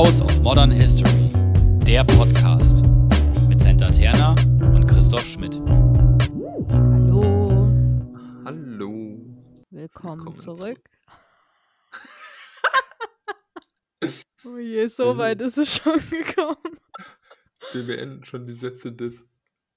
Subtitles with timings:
[0.00, 1.28] House of Modern History,
[1.86, 2.82] der Podcast
[3.50, 4.34] mit Senta Terna
[4.74, 5.56] und Christoph Schmidt.
[6.70, 7.68] Hallo,
[8.46, 9.20] Hallo.
[9.68, 10.80] willkommen, Willkommen zurück.
[14.46, 16.78] oh je, so weit ist es schon gekommen.
[17.72, 19.28] Wir beenden schon die Sätze des.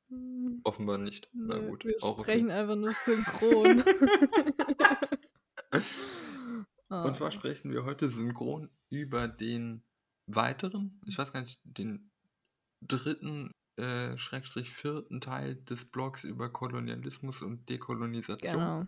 [0.07, 1.27] Hm, Offenbar nicht.
[1.33, 2.59] Na gut, wir auch sprechen okay.
[2.59, 3.83] einfach nur synchron.
[6.89, 9.83] Und zwar Ah, sprechen wir heute synchron über den
[10.27, 12.11] weiteren, ich weiß gar nicht, den
[12.81, 18.53] dritten, äh, Schrägstrich vierten Teil des Blogs über Kolonialismus und Dekolonisation.
[18.53, 18.87] genau.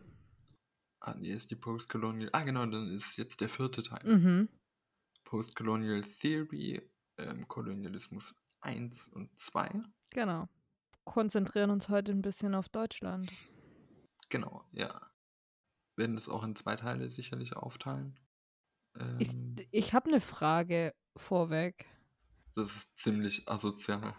[1.02, 2.30] Ah, nee, ist die Postcolonial.
[2.34, 4.04] Ah, genau, dann ist jetzt der vierte Teil.
[4.06, 4.50] Mhm.
[5.24, 6.82] Postcolonial Theory,
[7.18, 9.84] ähm, Kolonialismus 1 und 2.
[10.12, 10.48] Genau.
[11.04, 13.32] Konzentrieren uns heute ein bisschen auf Deutschland.
[14.30, 15.12] Genau, ja.
[15.98, 18.20] Werden das auch in zwei Teile sicherlich aufteilen.
[19.20, 21.86] Ich, Ähm, ich habe eine Frage vorweg.
[22.56, 24.14] das ist ziemlich asozial.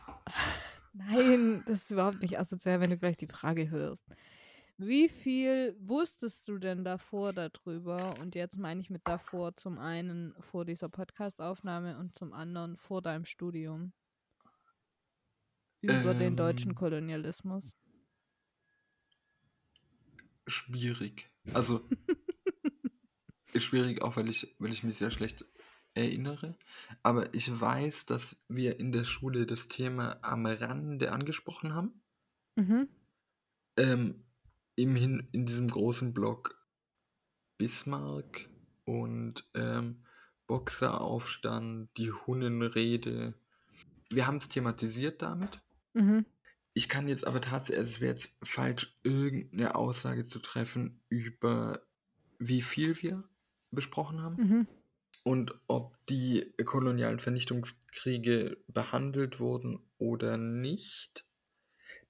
[0.93, 4.07] Nein, das ist überhaupt nicht asozial, wenn du gleich die Frage hörst.
[4.79, 8.19] Wie viel wusstest du denn davor darüber?
[8.19, 13.01] Und jetzt meine ich mit davor zum einen vor dieser Podcast-Aufnahme und zum anderen vor
[13.01, 13.93] deinem Studium.
[15.81, 16.75] Über den deutschen Ähm.
[16.75, 17.75] Kolonialismus.
[20.47, 21.31] Schwierig.
[21.55, 21.89] Also,
[23.57, 25.45] schwierig auch, weil ich, weil ich mich sehr schlecht
[25.97, 26.57] erinnere.
[27.03, 32.03] Aber ich weiß, dass wir in der Schule das Thema am Rande angesprochen haben.
[32.57, 32.89] Mhm.
[33.77, 34.25] Ähm,
[34.77, 36.67] immerhin in diesem großen Block
[37.59, 38.49] Bismarck
[38.85, 40.05] und ähm,
[40.47, 43.35] Boxeraufstand, die Hunnenrede.
[44.11, 45.61] Wir haben es thematisiert damit.
[45.95, 46.25] Mhm.
[46.75, 51.81] Ich kann jetzt aber tatsächlich, also es wäre jetzt falsch, irgendeine Aussage zu treffen über
[52.39, 53.25] wie viel wir
[53.71, 54.67] besprochen haben Mhm.
[55.27, 61.27] Und ob die kolonialen Vernichtungskriege behandelt wurden oder nicht.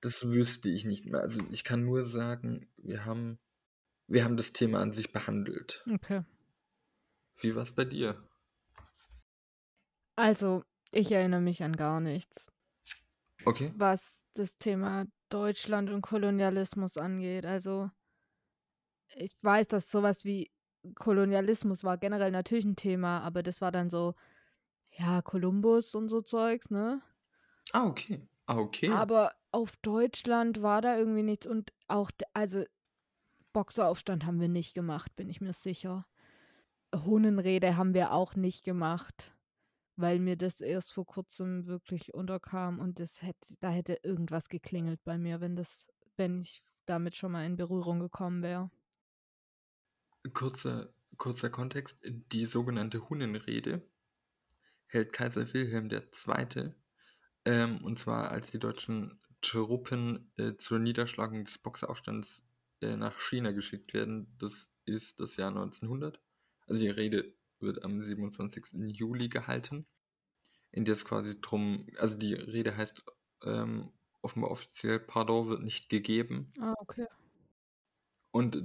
[0.03, 1.23] Das wüsste ich nicht mehr.
[1.23, 3.39] Also ich kann nur sagen, wir haben,
[4.07, 5.89] wir haben das Thema an sich behandelt.
[5.91, 6.23] Okay.
[7.41, 8.29] Wie war es bei dir?
[10.19, 10.63] Also,
[10.93, 12.49] ich erinnere mich an gar nichts,
[13.47, 13.73] Okay.
[13.75, 17.47] was das Thema Deutschland und Kolonialismus angeht.
[17.47, 17.91] Also,
[19.15, 20.51] ich weiß, dass sowas wie
[20.95, 24.15] Kolonialismus war generell natürlich ein Thema, aber das war dann so,
[24.99, 27.03] ja, Kolumbus und so Zeugs, ne?
[27.73, 28.21] Ah, okay.
[28.47, 28.89] Ah, okay.
[28.89, 32.65] Aber auf Deutschland war da irgendwie nichts und auch, also
[33.53, 36.07] Boxeraufstand haben wir nicht gemacht, bin ich mir sicher.
[36.95, 39.35] Hunnenrede haben wir auch nicht gemacht,
[39.97, 45.03] weil mir das erst vor kurzem wirklich unterkam und das hätte, da hätte irgendwas geklingelt
[45.05, 48.71] bei mir, wenn das, wenn ich damit schon mal in Berührung gekommen wäre.
[50.31, 51.99] Kurzer, kurzer Kontext.
[52.05, 53.83] Die sogenannte Hunnenrede
[54.87, 56.75] hält Kaiser Wilhelm II.
[57.45, 62.47] Ähm, und zwar als die deutschen Truppen äh, zur Niederschlagung des Boxeraufstands
[62.81, 64.35] äh, nach China geschickt werden.
[64.39, 66.21] Das ist das Jahr 1900.
[66.67, 68.67] Also die Rede wird am 27.
[68.97, 69.87] Juli gehalten,
[70.73, 73.05] in der es quasi drum, also die Rede heißt
[73.45, 76.53] ähm, offenbar offiziell, Pardon wird nicht gegeben.
[76.61, 77.07] Ah, okay.
[78.33, 78.57] Und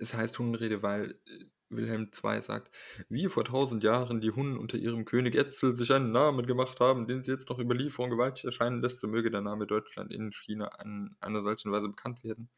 [0.00, 2.74] es heißt Hunnenrede, weil äh, Wilhelm II sagt,
[3.08, 7.06] wie vor tausend Jahren die Hunnen unter ihrem König Etzel sich einen Namen gemacht haben,
[7.06, 10.66] den sie jetzt noch Überlieferung gewaltig erscheinen lässt, so möge der Name Deutschland in China
[10.66, 12.50] an einer solchen Weise bekannt werden,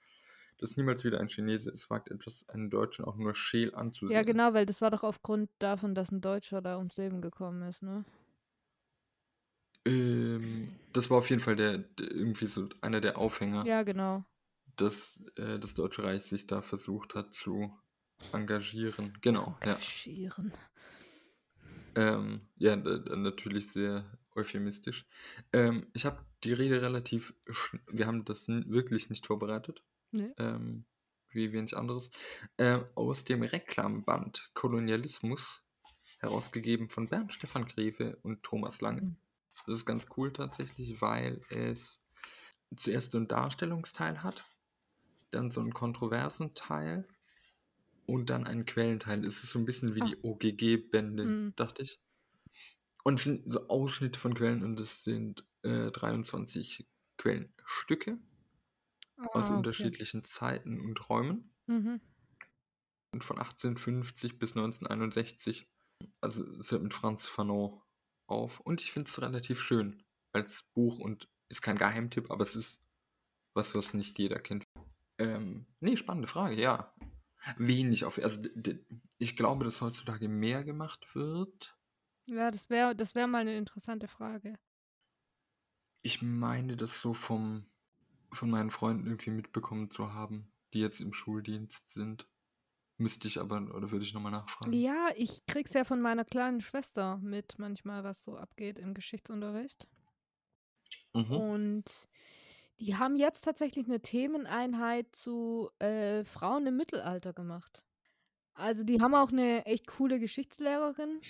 [0.59, 4.13] dass niemals wieder ein Chinese es wagt, etwas einen Deutschen auch nur scheel anzusehen.
[4.13, 7.63] Ja, genau, weil das war doch aufgrund davon, dass ein Deutscher da ums Leben gekommen
[7.69, 8.05] ist, ne?
[9.85, 14.25] Ähm, das war auf jeden Fall der, der irgendwie so einer der Aufhänger, Ja, genau.
[14.77, 17.77] Dass äh, das Deutsche Reich sich da versucht hat zu
[18.33, 19.19] engagieren.
[19.21, 19.73] Genau, ja.
[19.73, 20.53] Engagieren.
[21.95, 25.07] Ähm, ja, d- natürlich sehr euphemistisch.
[25.53, 27.35] Ähm, ich habe die Rede relativ,
[27.91, 30.33] wir haben das wirklich nicht vorbereitet, Nee.
[30.39, 30.85] ähm,
[31.31, 32.11] wie wenig anderes,
[32.59, 35.63] ähm, aus dem Reklamband Kolonialismus,
[36.19, 39.03] herausgegeben von Bernd Stefan Greve und Thomas Lange.
[39.03, 39.17] Mhm.
[39.67, 42.03] Das ist ganz cool tatsächlich, weil es
[42.77, 44.43] zuerst so einen Darstellungsteil hat,
[45.35, 47.07] dann so einen kontroversen Teil
[48.07, 49.25] und dann einen Quellenteil.
[49.25, 50.07] Es ist so ein bisschen wie Ah.
[50.07, 51.53] die OGG-Bände, Mhm.
[51.57, 52.01] dachte ich.
[53.05, 56.87] Und es sind so Ausschnitte von Quellen und es sind äh, 23
[57.19, 58.19] Quellenstücke
[59.19, 59.57] aus Ah, okay.
[59.57, 61.53] unterschiedlichen Zeiten und Räumen.
[61.67, 62.01] Mhm.
[63.13, 65.69] Und von 1850 bis 1961.
[66.21, 67.81] Also es hört mit Franz Fanon
[68.27, 68.61] auf.
[68.61, 70.03] Und ich finde es relativ schön
[70.33, 72.83] als Buch und ist kein Geheimtipp, aber es ist
[73.55, 74.62] was, was nicht jeder kennt.
[75.23, 76.93] Ähm, nee, spannende Frage, ja.
[77.57, 78.19] Wenig auf.
[78.19, 78.41] Also
[79.19, 81.77] ich glaube, dass heutzutage mehr gemacht wird.
[82.27, 84.59] Ja, das wäre das wär mal eine interessante Frage.
[86.03, 87.67] Ich meine, das so vom,
[88.33, 92.29] von meinen Freunden irgendwie mitbekommen zu haben, die jetzt im Schuldienst sind.
[92.97, 94.73] Müsste ich aber, oder würde ich nochmal nachfragen?
[94.73, 99.89] Ja, ich krieg's ja von meiner kleinen Schwester mit manchmal, was so abgeht im Geschichtsunterricht.
[101.15, 101.33] Mhm.
[101.33, 102.09] Und
[102.81, 107.83] die haben jetzt tatsächlich eine Themeneinheit zu äh, Frauen im Mittelalter gemacht.
[108.55, 111.21] Also die haben auch eine echt coole Geschichtslehrerin.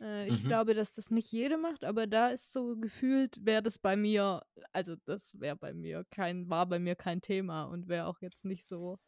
[0.00, 0.48] Äh, ich Mhm.
[0.48, 4.42] glaube, dass das nicht jede macht, aber da ist so gefühlt, wäre das bei mir,
[4.72, 8.44] also das wäre bei mir kein, war bei mir kein Thema und wäre auch jetzt
[8.44, 8.98] nicht so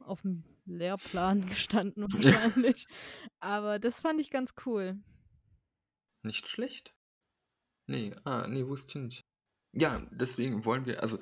[0.00, 2.86] auf dem Lehrplan gestanden wahrscheinlich.
[3.40, 5.00] aber das fand ich ganz cool.
[6.24, 6.96] Nicht schlecht.
[7.88, 9.22] Nee, ah, nee, wusste ich nicht.
[9.72, 11.18] Ja, deswegen wollen wir, also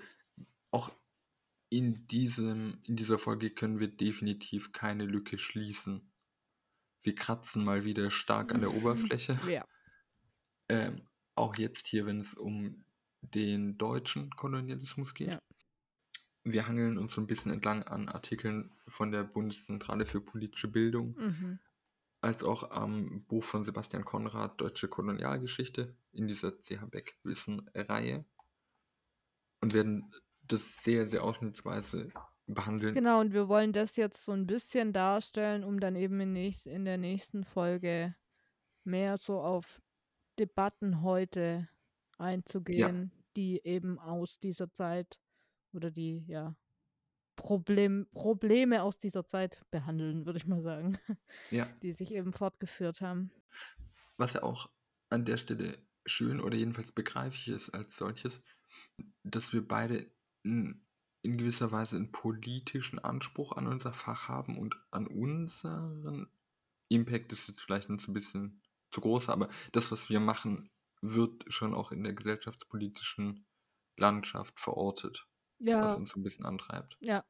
[0.71, 0.93] auch
[1.69, 6.11] in diesem, in dieser Folge können wir definitiv keine Lücke schließen.
[7.03, 9.39] Wir kratzen mal wieder stark an der Oberfläche.
[9.49, 9.65] Ja.
[10.69, 11.03] Ähm,
[11.37, 12.85] auch jetzt hier, wenn es um
[13.23, 15.29] den deutschen Kolonialismus geht.
[15.29, 15.43] Ja.
[16.43, 21.15] Wir hangeln uns so ein bisschen entlang an Artikeln von der Bundeszentrale für politische Bildung,
[21.19, 21.59] Mhm.
[22.23, 28.25] als auch am Buch von Sebastian Konrad, Deutsche Kolonialgeschichte, in dieser CH Beck Wissen-Reihe.
[29.61, 30.13] Und werden
[30.43, 32.09] das sehr, sehr ausschnittsweise
[32.47, 32.95] behandeln.
[32.95, 36.67] Genau, und wir wollen das jetzt so ein bisschen darstellen, um dann eben in, nächst,
[36.67, 38.15] in der nächsten Folge
[38.85, 39.81] mehr so auf
[40.39, 41.69] Debatten heute
[42.19, 45.21] einzugehen, die eben aus dieser Zeit
[45.73, 46.57] oder die, ja,
[47.37, 50.99] Problem, Probleme aus dieser Zeit behandeln, würde ich mal sagen,
[51.51, 53.31] Ja, die sich eben fortgeführt haben.
[54.17, 54.69] was ja auch
[55.09, 58.43] an der Stelle schön oder jedenfalls begreiflich ist als solches,
[59.31, 60.11] dass wir beide
[60.43, 60.85] in,
[61.23, 66.29] in gewisser Weise einen politischen Anspruch an unser Fach haben und an unseren
[66.89, 70.71] Impact ist jetzt vielleicht ein bisschen zu groß, aber das, was wir machen,
[71.03, 73.47] wird schon auch in der gesellschaftspolitischen
[73.97, 75.27] Landschaft verortet,
[75.59, 76.97] was Ja, uns so ein bisschen antreibt.
[77.01, 77.25] ja,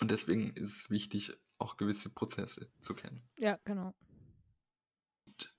[0.00, 3.28] Und deswegen ist es wichtig, auch gewisse Prozesse zu kennen.
[3.36, 3.94] ja, genau.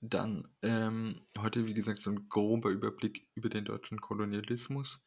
[0.00, 5.02] Dann ähm, heute, wie gesagt, so ein grober Überblick über den deutschen Kolonialismus.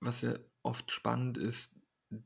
[0.00, 1.76] Was ja oft spannend ist,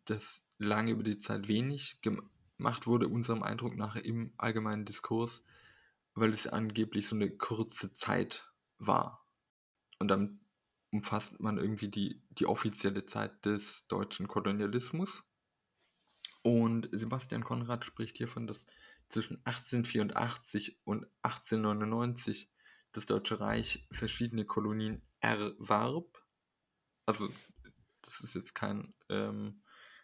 [0.05, 5.45] dass lange über die Zeit wenig gemacht wurde, unserem Eindruck nach im allgemeinen Diskurs,
[6.15, 9.27] weil es angeblich so eine kurze Zeit war.
[9.99, 10.41] Und dann
[10.91, 15.25] umfasst man irgendwie die, die offizielle Zeit des deutschen Kolonialismus.
[16.43, 18.67] Und Sebastian Konrad spricht hiervon, dass
[19.09, 22.51] zwischen 1884 und 1899
[22.93, 26.25] das Deutsche Reich verschiedene Kolonien erwarb.
[27.05, 27.29] Also
[28.03, 29.63] das ist jetzt kein ähm,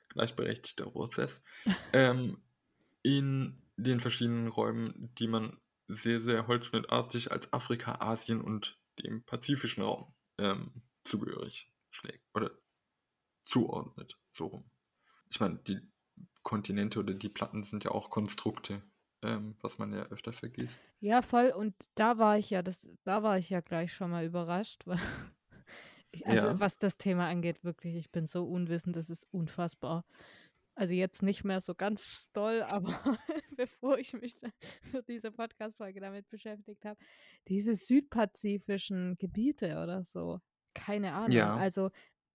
[0.08, 1.43] gleichberechtigter Prozess.
[1.93, 2.43] ähm,
[3.02, 9.82] in den verschiedenen Räumen, die man sehr, sehr holzschnittartig als Afrika, Asien und dem pazifischen
[9.82, 12.50] Raum ähm, zugehörig schlägt oder
[13.44, 14.70] zuordnet, so rum.
[15.31, 15.81] Ich meine, die
[16.43, 18.82] Kontinente oder die Platten sind ja auch Konstrukte,
[19.22, 20.82] ähm, was man ja öfter vergisst.
[21.00, 21.52] Ja, voll.
[21.56, 24.98] Und da war ich ja, das, da war ich ja gleich schon mal überrascht, weil
[26.12, 26.60] ich, also Ja.
[26.60, 30.05] was das Thema angeht, wirklich, ich bin so unwissend, das ist unfassbar.
[30.74, 32.94] Also jetzt nicht mehr so ganz doll, aber
[33.56, 34.34] bevor ich mich
[34.91, 36.98] für diese Podcast-Folge damit beschäftigt habe,
[37.48, 40.41] diese südpazifischen Gebiete oder so,
[40.74, 41.32] keine Ahnung.
[41.32, 41.56] Ja.
[41.56, 41.91] Also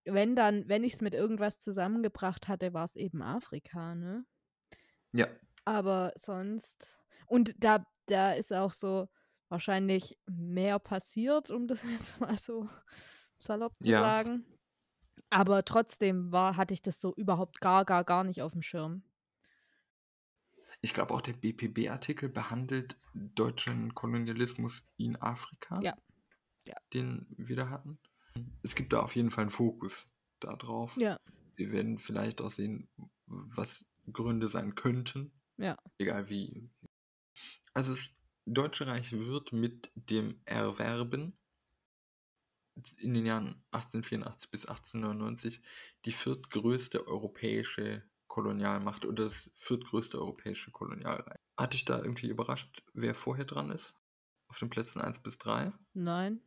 [0.05, 4.25] wenn dann, wenn ich es mit irgendwas zusammengebracht hatte, war es eben Afrika, ne?
[5.11, 5.27] Ja,
[5.67, 6.97] Aber sonst.
[7.25, 9.09] Und da, da ist auch so
[9.49, 12.69] wahrscheinlich mehr passiert, um das jetzt mal so
[13.37, 13.99] salopp zu Ja.
[14.01, 14.45] sagen.
[15.29, 19.03] Aber trotzdem war, hatte ich das so überhaupt gar, gar, gar nicht auf dem Schirm.
[20.81, 25.97] ich glaube auch der BPB-Artikel behandelt deutschen Kolonialismus in Afrika, Ja.
[26.65, 26.75] Ja.
[26.93, 27.99] den wir da hatten.
[28.63, 30.07] Es gibt da auf jeden Fall einen Fokus
[30.39, 30.95] darauf.
[30.97, 31.19] Ja.
[31.55, 32.87] Wir werden vielleicht auch sehen,
[33.25, 35.31] was Gründe sein könnten.
[35.57, 35.77] Ja.
[35.99, 36.69] Egal wie.
[37.73, 41.37] Also das Deutsche Reich wird mit dem Erwerben
[42.99, 45.61] in den Jahren 1884 bis 1899
[46.05, 51.37] die viertgrößte europäische Kolonialmacht oder das viertgrößte europäische Kolonialreich.
[51.59, 53.95] Hat dich da irgendwie überrascht, wer vorher dran ist?
[54.49, 55.73] Auf den Plätzen 1 bis 3?
[55.93, 56.41] Nein.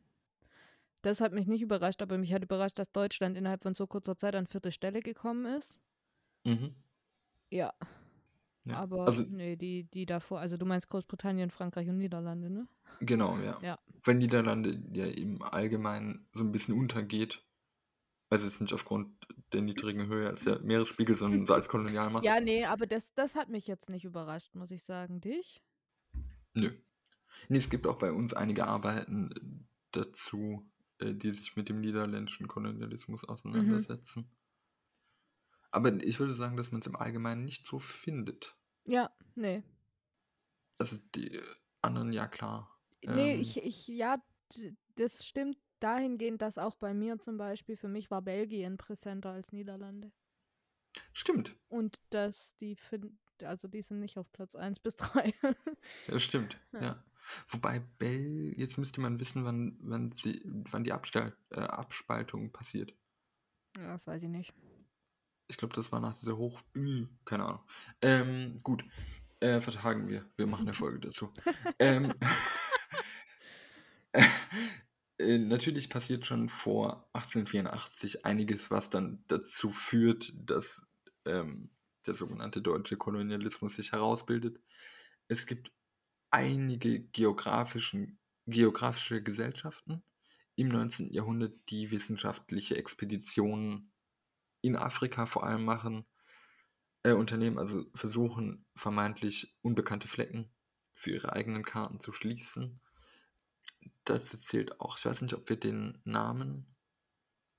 [1.03, 4.17] Das hat mich nicht überrascht, aber mich hat überrascht, dass Deutschland innerhalb von so kurzer
[4.17, 5.81] Zeit an vierte Stelle gekommen ist.
[6.45, 6.75] Mhm.
[7.51, 7.73] Ja.
[8.65, 8.77] Ja.
[8.77, 12.69] Aber Also- nee, die, die davor, also du meinst Großbritannien, Frankreich und Niederlande, ne?
[13.01, 13.59] Genau, ja.
[13.63, 13.79] Ja.
[14.05, 17.43] Weil Niederlande ja im Allgemeinen so ein bisschen untergeht.
[18.29, 19.09] Also jetzt nicht aufgrund
[19.53, 22.25] der niedrigen Höhe als der Meeresspiegel, sondern so als Kolonialmacht.
[22.25, 25.21] Ja, nee, aber das, das hat mich jetzt nicht überrascht, muss ich sagen.
[25.21, 25.61] Dich?
[26.55, 26.71] Nö.
[27.49, 32.47] Nee, es gibt auch bei uns einige Arbeiten dazu, äh, die sich mit dem niederländischen
[32.47, 34.31] Kolonialismus auseinandersetzen.
[35.73, 38.57] Aber ich würde sagen, dass man es im Allgemeinen nicht so findet.
[38.87, 39.63] Ja, nee.
[40.79, 41.41] Also die
[41.83, 42.77] anderen, ja klar.
[43.03, 44.23] Nee, Ähm, ich, ich, ja,
[44.97, 49.53] das stimmt dahingehend, dass auch bei mir zum Beispiel, für mich war Belgien präsenter als
[49.53, 50.13] Niederlande.
[51.13, 55.33] Stimmt, Und dass die finden, also die sind nicht auf Platz 1 bis 3.
[56.09, 56.81] ja, stimmt, Ja.
[56.83, 57.05] ja.
[57.49, 62.95] Wobei Bell, jetzt müsste man wissen, wann, wann, sie, wann die Abstell, äh, Abspaltung passiert.
[63.77, 64.55] ja, das weiß ich nicht.
[65.51, 66.63] Ich glaube, das war nach dieser Hoch...
[67.25, 67.61] Keine Ahnung.
[68.01, 68.85] Ähm, gut,
[69.41, 70.25] äh, vertagen wir.
[70.37, 71.33] Wir machen eine Folge dazu.
[71.81, 72.15] ähm,
[75.19, 80.89] äh, natürlich passiert schon vor 1884 einiges, was dann dazu führt, dass
[81.25, 81.71] ähm,
[82.07, 84.61] der sogenannte deutsche Kolonialismus sich herausbildet.
[85.27, 85.73] Es gibt
[86.31, 90.03] einige geografischen, geografische Gesellschaften
[90.55, 91.13] im 19.
[91.13, 93.90] Jahrhundert, die wissenschaftliche Expeditionen
[94.63, 96.05] in Afrika vor allem machen,
[97.03, 100.53] äh, Unternehmen also versuchen, vermeintlich unbekannte Flecken
[100.95, 102.81] für ihre eigenen Karten zu schließen.
[104.05, 106.77] Dazu zählt auch, ich weiß nicht, ob wir den Namen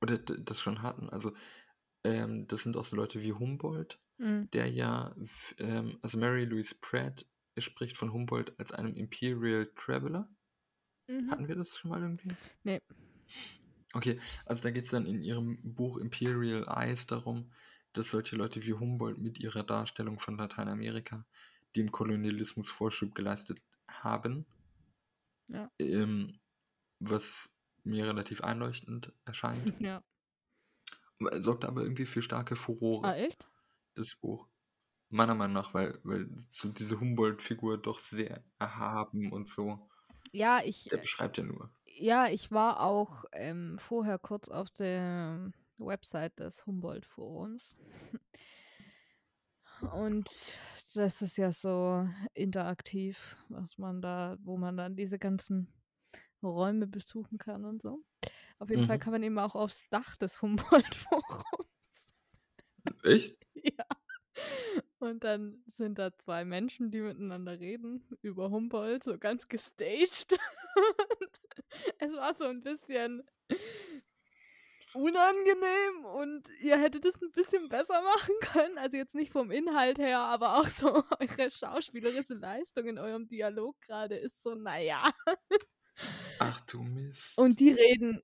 [0.02, 1.34] oder das schon hatten, also
[2.04, 4.50] ähm, das sind auch so Leute wie Humboldt, Mhm.
[4.52, 5.16] der ja,
[5.58, 7.26] ähm, also Mary Louise Pratt
[7.58, 10.30] spricht von Humboldt als einem Imperial Traveler.
[11.08, 11.32] Mhm.
[11.32, 12.36] Hatten wir das schon mal irgendwie?
[12.64, 12.80] Nee.
[13.94, 17.52] Okay, also da geht es dann in ihrem Buch Imperial Eyes darum,
[17.94, 21.26] dass solche Leute wie Humboldt mit ihrer Darstellung von Lateinamerika
[21.76, 24.46] dem Kolonialismus Vorschub geleistet haben,
[25.48, 25.70] Ja.
[25.80, 26.40] ähm,
[27.00, 30.04] was mir relativ einleuchtend erscheint, Ja.
[31.40, 33.48] sorgt aber irgendwie für starke Furore, Ah, echt?
[33.96, 34.48] das Buch.
[35.10, 39.90] Meiner Meinung nach, weil, weil so diese Humboldt-Figur doch sehr erhaben und so,
[40.34, 41.72] Ja, ich, der äh, beschreibt ja nur.
[41.98, 47.76] Ja, ich war auch ähm, vorher kurz auf der Website des Humboldt-Forums.
[49.94, 50.30] Und
[50.94, 55.68] das ist ja so interaktiv, was man da, wo man dann diese ganzen
[56.44, 58.00] Räume besuchen kann und so.
[58.60, 59.00] Auf jeden Fall Mhm.
[59.00, 61.46] kann man eben auch aufs Dach des Humboldt-Forums.
[63.04, 63.38] Echt?
[63.64, 63.86] Ja.
[65.00, 70.36] Und dann sind da zwei Menschen, die miteinander reden über Humboldt, so ganz gestaged.
[72.00, 73.24] es war so ein bisschen
[74.94, 78.78] unangenehm und ihr hättet es ein bisschen besser machen können.
[78.78, 83.80] Also jetzt nicht vom Inhalt her, aber auch so eure schauspielerische Leistung in eurem Dialog
[83.82, 85.12] gerade ist so, naja.
[86.40, 87.38] Ach du Mist.
[87.38, 88.22] Und die reden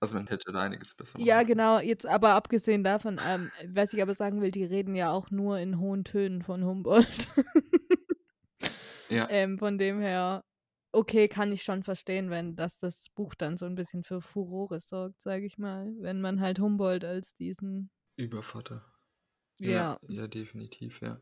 [0.00, 1.48] Also man hätte da einiges besser Ja, machen können.
[1.48, 1.80] genau.
[1.80, 5.58] Jetzt aber abgesehen davon, ähm, was ich aber sagen will, die reden ja auch nur
[5.58, 7.28] in hohen Tönen von Humboldt.
[9.08, 9.28] Ja.
[9.28, 10.44] ähm, von dem her,
[10.92, 14.80] okay, kann ich schon verstehen, wenn das das Buch dann so ein bisschen für Furore
[14.80, 18.84] sorgt, sage ich mal, wenn man halt Humboldt als diesen, Übervater.
[19.58, 21.20] ja, Ja, ja, definitiv, ja.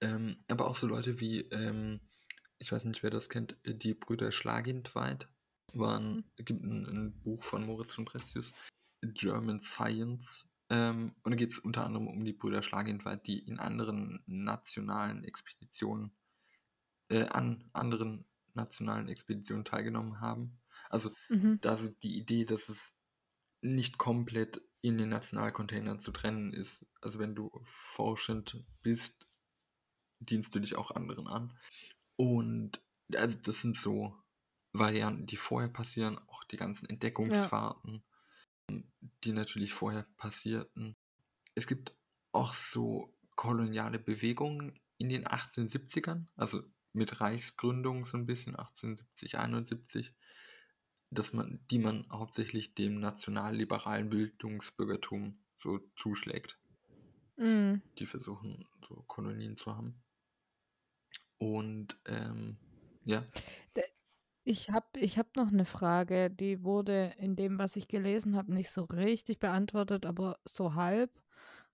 [0.00, 2.00] Ähm, aber auch so Leute wie, ähm,
[2.58, 5.28] ich weiß nicht, wer das kennt, äh, die Brüder Schlagintweit
[5.72, 8.52] waren, gibt ein, ein Buch von Moritz von Prestius,
[9.02, 10.50] German Science.
[10.70, 15.24] Ähm, und da geht es unter anderem um die Brüder Schlagintweit, die in anderen nationalen
[15.24, 16.16] Expeditionen,
[17.08, 20.58] äh, an anderen nationalen Expeditionen teilgenommen haben.
[20.88, 21.58] Also mhm.
[21.60, 22.96] da so die Idee, dass es
[23.62, 26.86] nicht komplett in den Nationalcontainern zu trennen ist.
[27.00, 29.28] Also wenn du forschend bist,
[30.18, 31.56] dienst du dich auch anderen an.
[32.16, 32.80] Und
[33.14, 34.16] also das sind so
[34.72, 38.04] Varianten, die vorher passieren, auch die ganzen Entdeckungsfahrten,
[39.24, 40.96] die natürlich vorher passierten.
[41.54, 41.94] Es gibt
[42.32, 46.62] auch so koloniale Bewegungen in den 1870ern, also
[46.92, 50.14] mit Reichsgründung so ein bisschen 1870, 71,
[51.10, 56.58] dass man, die man hauptsächlich dem nationalliberalen Bildungsbürgertum so zuschlägt.
[57.36, 57.82] Mhm.
[57.98, 60.02] Die versuchen, so Kolonien zu haben.
[61.38, 62.58] Und ähm,
[63.04, 63.24] ja,
[64.44, 68.52] Ich habe ich hab noch eine Frage, die wurde in dem, was ich gelesen habe,
[68.52, 71.10] nicht so richtig beantwortet, aber so halb.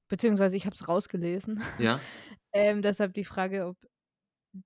[0.09, 1.63] Beziehungsweise ich habe es rausgelesen.
[1.79, 2.01] ja,
[2.53, 3.77] ähm, deshalb die Frage, ob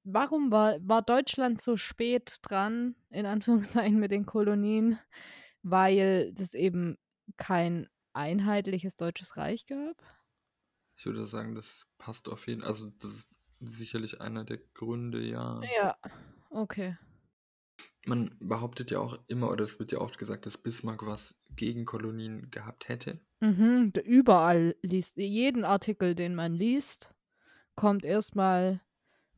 [0.05, 4.99] warum war, war Deutschland so spät dran, in Anführungszeichen, mit den Kolonien?
[5.63, 6.97] Weil es eben
[7.37, 9.97] kein einheitliches deutsches Reich gab?
[10.97, 12.69] ich würde sagen, das passt auf jeden Fall.
[12.69, 15.61] Also das ist sicherlich einer der Gründe, ja.
[15.77, 15.97] Ja,
[16.51, 16.97] okay.
[18.05, 21.87] Man behauptet ja auch immer, oder es wird ja oft gesagt, dass Bismarck was gegen
[21.87, 23.21] Kolonien gehabt hätte.
[23.41, 27.15] Mhm, überall liest, jeden Artikel, den man liest,
[27.77, 28.83] kommt erstmal,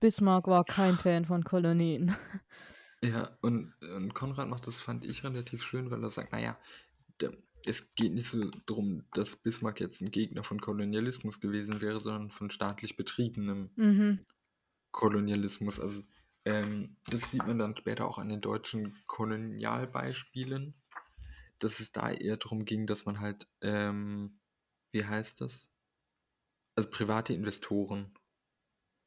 [0.03, 2.15] Bismarck war kein Fan von Kolonien.
[3.05, 6.57] Ja, und, und Konrad macht das, fand ich, relativ schön, weil er sagt, naja,
[7.21, 7.33] der,
[7.67, 12.31] es geht nicht so darum, dass Bismarck jetzt ein Gegner von Kolonialismus gewesen wäre, sondern
[12.31, 14.25] von staatlich betriebenem Mhm.
[14.93, 15.81] Kolonialismus.
[15.81, 16.03] Also
[16.45, 20.75] ähm, das sieht man dann später auch an den deutschen Kolonialbeispielen,
[21.59, 24.39] dass es da eher darum ging, dass man halt, ähm,
[24.93, 25.71] wie heißt das?
[26.77, 28.13] Also private Investoren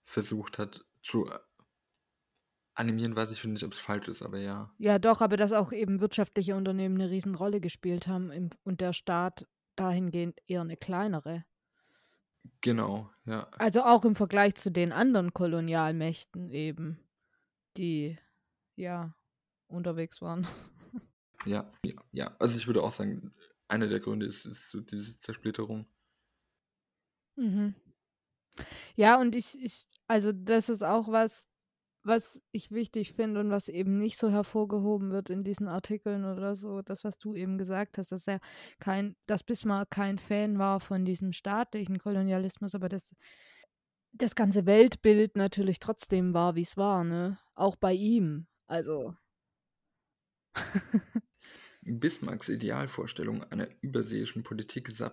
[0.05, 1.29] versucht hat zu
[2.73, 4.73] animieren, weiß ich nicht, ob es falsch ist, aber ja.
[4.77, 8.93] Ja, doch, aber dass auch eben wirtschaftliche Unternehmen eine Riesenrolle gespielt haben im, und der
[8.93, 11.45] Staat dahingehend eher eine kleinere.
[12.61, 13.47] Genau, ja.
[13.57, 16.99] Also auch im Vergleich zu den anderen Kolonialmächten eben,
[17.77, 18.17] die
[18.75, 19.15] ja
[19.67, 20.47] unterwegs waren.
[21.45, 22.35] Ja, ja, ja.
[22.39, 23.31] Also ich würde auch sagen,
[23.67, 25.85] einer der Gründe ist, ist so diese Zersplitterung.
[27.35, 27.75] Mhm.
[28.95, 31.49] Ja, und ich, ich, also das ist auch was,
[32.05, 36.55] was ich wichtig finde und was eben nicht so hervorgehoben wird in diesen Artikeln oder
[36.55, 38.39] so, das, was du eben gesagt hast, dass er
[38.79, 43.15] kein, dass Bismarck kein Fan war von diesem staatlichen Kolonialismus, aber das,
[44.13, 47.39] das ganze Weltbild natürlich trotzdem war, wie es war, ne?
[47.55, 48.47] Auch bei ihm.
[48.67, 49.15] Also.
[51.81, 55.09] Bismarcks Idealvorstellung einer überseeischen Politik sah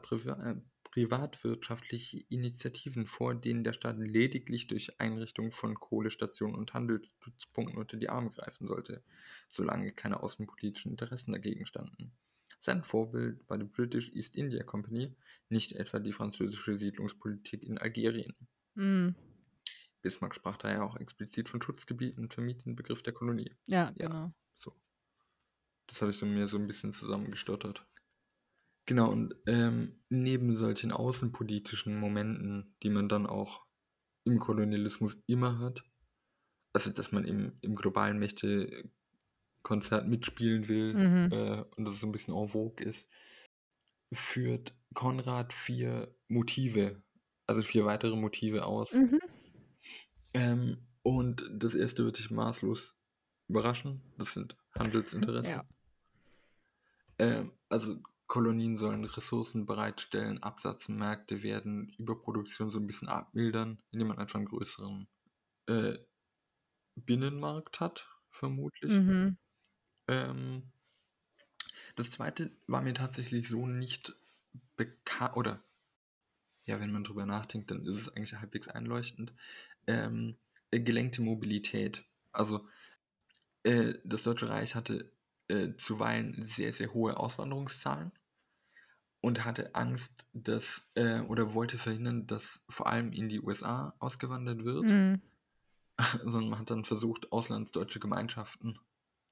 [0.92, 8.10] privatwirtschaftliche Initiativen vor, denen der Staat lediglich durch Einrichtung von Kohlestationen und Handelsstützpunkten unter die
[8.10, 9.02] Arme greifen sollte,
[9.48, 12.12] solange keine außenpolitischen Interessen dagegen standen.
[12.60, 15.16] Sein Vorbild war die British East India Company,
[15.48, 18.36] nicht etwa die französische Siedlungspolitik in Algerien.
[18.76, 19.16] Mm.
[20.02, 23.56] Bismarck sprach daher auch explizit von Schutzgebieten und vermied den Begriff der Kolonie.
[23.66, 24.06] Ja, Ja.
[24.06, 24.32] genau.
[24.54, 24.76] So.
[25.86, 27.86] Das habe ich so mir so ein bisschen zusammengestottert.
[28.86, 33.64] Genau, und ähm, neben solchen außenpolitischen Momenten, die man dann auch
[34.24, 35.84] im Kolonialismus immer hat,
[36.72, 41.32] also dass man im, im globalen Mächte-Konzert mitspielen will Mhm.
[41.32, 43.08] äh, und das so ein bisschen en vogue ist,
[44.12, 47.02] führt Konrad vier Motive,
[47.46, 48.94] also vier weitere Motive aus.
[48.94, 49.20] Mhm.
[50.34, 52.96] Ähm, und das erste wird dich maßlos
[53.48, 54.02] überraschen.
[54.18, 55.58] Das sind Handelsinteressen.
[55.58, 55.64] Ja.
[57.18, 57.96] Ähm, also
[58.32, 64.48] Kolonien sollen Ressourcen bereitstellen, Absatzmärkte werden Überproduktion so ein bisschen abmildern, indem man einfach einen
[64.48, 65.06] größeren
[65.66, 65.98] äh,
[66.94, 68.90] Binnenmarkt hat, vermutlich.
[68.90, 69.36] Mhm.
[70.08, 70.72] Ähm,
[71.94, 74.16] das zweite war mir tatsächlich so nicht
[74.76, 75.62] bekannt, oder
[76.64, 79.34] ja, wenn man drüber nachdenkt, dann ist es eigentlich halbwegs einleuchtend.
[79.86, 80.38] Ähm,
[80.70, 82.06] äh, gelenkte Mobilität.
[82.32, 82.66] Also
[83.64, 85.12] äh, das Deutsche Reich hatte
[85.48, 88.10] äh, zuweilen sehr, sehr hohe Auswanderungszahlen
[89.22, 94.64] und hatte Angst, dass äh, oder wollte verhindern, dass vor allem in die USA ausgewandert
[94.64, 95.22] wird, Mhm.
[96.24, 98.78] sondern man hat dann versucht, auslandsdeutsche Gemeinschaften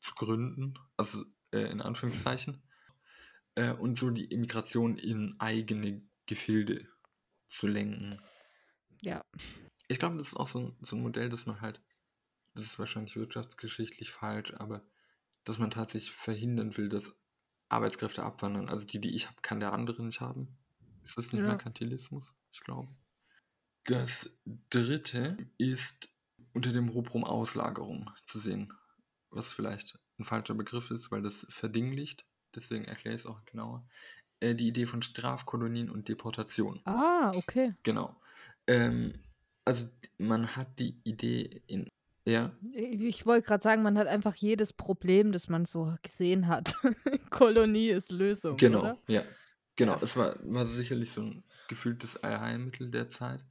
[0.01, 2.63] zu gründen, also äh, in Anführungszeichen,
[3.57, 6.87] äh, und so die Immigration in eigene Gefilde
[7.49, 8.21] zu lenken.
[9.03, 9.21] Ja.
[9.89, 11.83] Ich glaube, das ist auch so ein, so ein Modell, dass man halt,
[12.55, 14.85] das ist wahrscheinlich wirtschaftsgeschichtlich falsch, aber
[15.43, 17.17] dass man tatsächlich verhindern will, dass
[17.71, 18.69] Arbeitskräfte abwandern.
[18.69, 20.49] Also die, die ich habe, kann der andere nicht haben.
[21.05, 21.49] Ist das nicht Ja.
[21.49, 22.35] Merkantilismus?
[22.53, 22.89] Ich glaube.
[23.85, 24.37] Das
[24.69, 26.09] dritte ist
[26.53, 28.73] unter dem Rubrum Auslagerung zu sehen,
[29.31, 32.27] was vielleicht ein falscher Begriff ist, weil das verdinglicht.
[32.55, 33.87] Deswegen erkläre ich es auch genauer.
[34.41, 36.81] Äh, die Idee von Strafkolonien und Deportation.
[36.85, 37.75] Ah, okay.
[37.83, 38.21] Genau.
[38.67, 39.15] Ähm,
[39.65, 41.89] also man hat die Idee in.
[42.27, 46.75] Ja, Ich wollte gerade sagen, man hat einfach jedes Problem, das man so gesehen hat.
[47.31, 48.57] Kolonie ist Lösung.
[48.57, 48.99] genau, Oder?
[49.09, 49.23] ja.
[49.77, 53.43] Genau, es war, war sicherlich so ein gefühltes Allheilmittel der Zeit.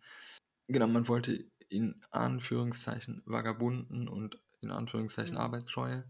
[0.68, 5.42] Genau, man wollte in Anführungszeichen Vagabunden und in Anführungszeichen Mhm.
[5.42, 6.04] Arbeitsscheue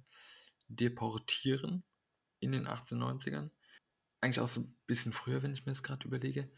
[0.68, 1.84] deportieren
[2.40, 3.50] in den 1890ern.
[4.22, 6.52] Eigentlich auch so ein bisschen früher, wenn ich mir das gerade überlege.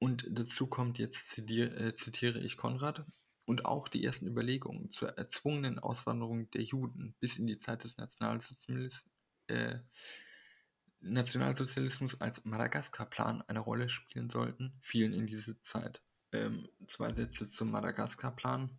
[0.00, 3.04] Und dazu kommt jetzt, zitiere, äh, zitiere ich Konrad,
[3.48, 7.96] und auch die ersten Überlegungen zur erzwungenen Auswanderung der Juden bis in die Zeit des
[7.96, 9.10] Nationalsozialismus,
[9.46, 9.78] äh,
[11.00, 16.02] Nationalsozialismus als Madagaskar-Plan eine Rolle spielen sollten, fielen in diese Zeit.
[16.30, 18.78] Ähm, zwei Sätze zum Madagaskar-Plan.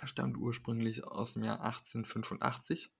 [0.00, 2.90] Er stammt ursprünglich aus dem Jahr 1885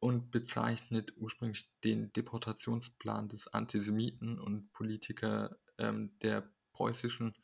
[0.00, 7.34] und bezeichnet ursprünglich den Deportationsplan des Antisemiten und Politiker ähm, der preußischen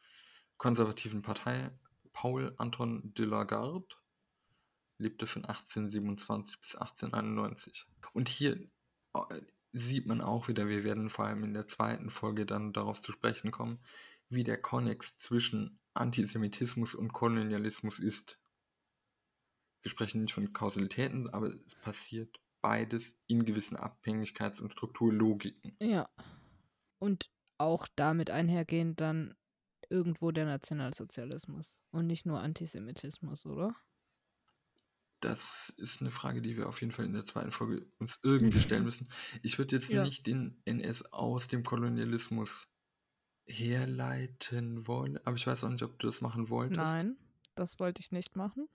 [0.59, 1.71] konservativen Partei
[2.15, 3.87] Paul Anton de la Garde,
[4.99, 7.87] lebte von 1827 bis 1891.
[8.15, 8.57] Und hier
[9.15, 9.41] äh,
[9.73, 13.13] sieht man auch wieder, wir werden vor allem in der zweiten Folge dann darauf zu
[13.13, 13.85] sprechen kommen,
[14.31, 18.41] wie der Konnex zwischen Antisemitismus und Kolonialismus ist.
[19.83, 25.77] wir sprechen nicht von Kausalitäten, aber es passiert beides in gewissen Abhängigkeits- und Strukturlogiken.
[25.81, 26.09] Ja.
[26.99, 29.35] Und auch damit einhergehend dann
[29.95, 33.75] irgendwo der Nationalsozialismus und nicht nur Antisemitismus, oder?
[35.21, 38.61] Das ist eine Frage, die wir auf jeden Fall in der zweiten Folge uns irgendwie
[38.61, 39.09] stellen müssen.
[39.43, 40.03] Ich würde jetzt Ja.
[40.05, 42.69] nicht den NS aus dem Kolonialismus
[43.47, 46.77] herleiten wollen, aber ich weiß auch nicht, ob du das machen wolltest.
[46.79, 47.17] Nein,
[47.55, 48.69] das wollte ich nicht machen.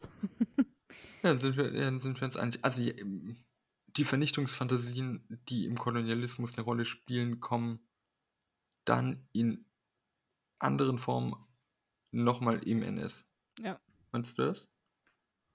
[0.58, 0.64] Ja,
[1.24, 2.60] dann sind wir, dann sind wir uns einig.
[2.64, 3.36] Also ähm,
[3.98, 7.80] die Vernichtungsfantasien, die im Kolonialismus eine Rolle spielen, kommen
[8.86, 9.66] dann in
[10.60, 11.36] anderen Formen
[12.12, 13.26] nochmal im NS.
[13.60, 13.80] Ja.
[14.12, 14.67] Meinst du das?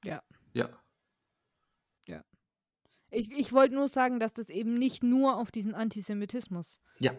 [0.04, 0.22] Ja.
[0.52, 0.80] Ja.
[3.10, 7.16] Ich, ich wollte nur sagen, dass das eben nicht nur auf diesen Antisemitismus Ja.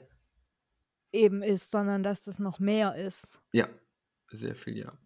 [1.14, 3.40] eben ist, sondern dass das noch mehr ist.
[3.54, 3.70] Ja.
[4.30, 4.98] Sehr viel, ja.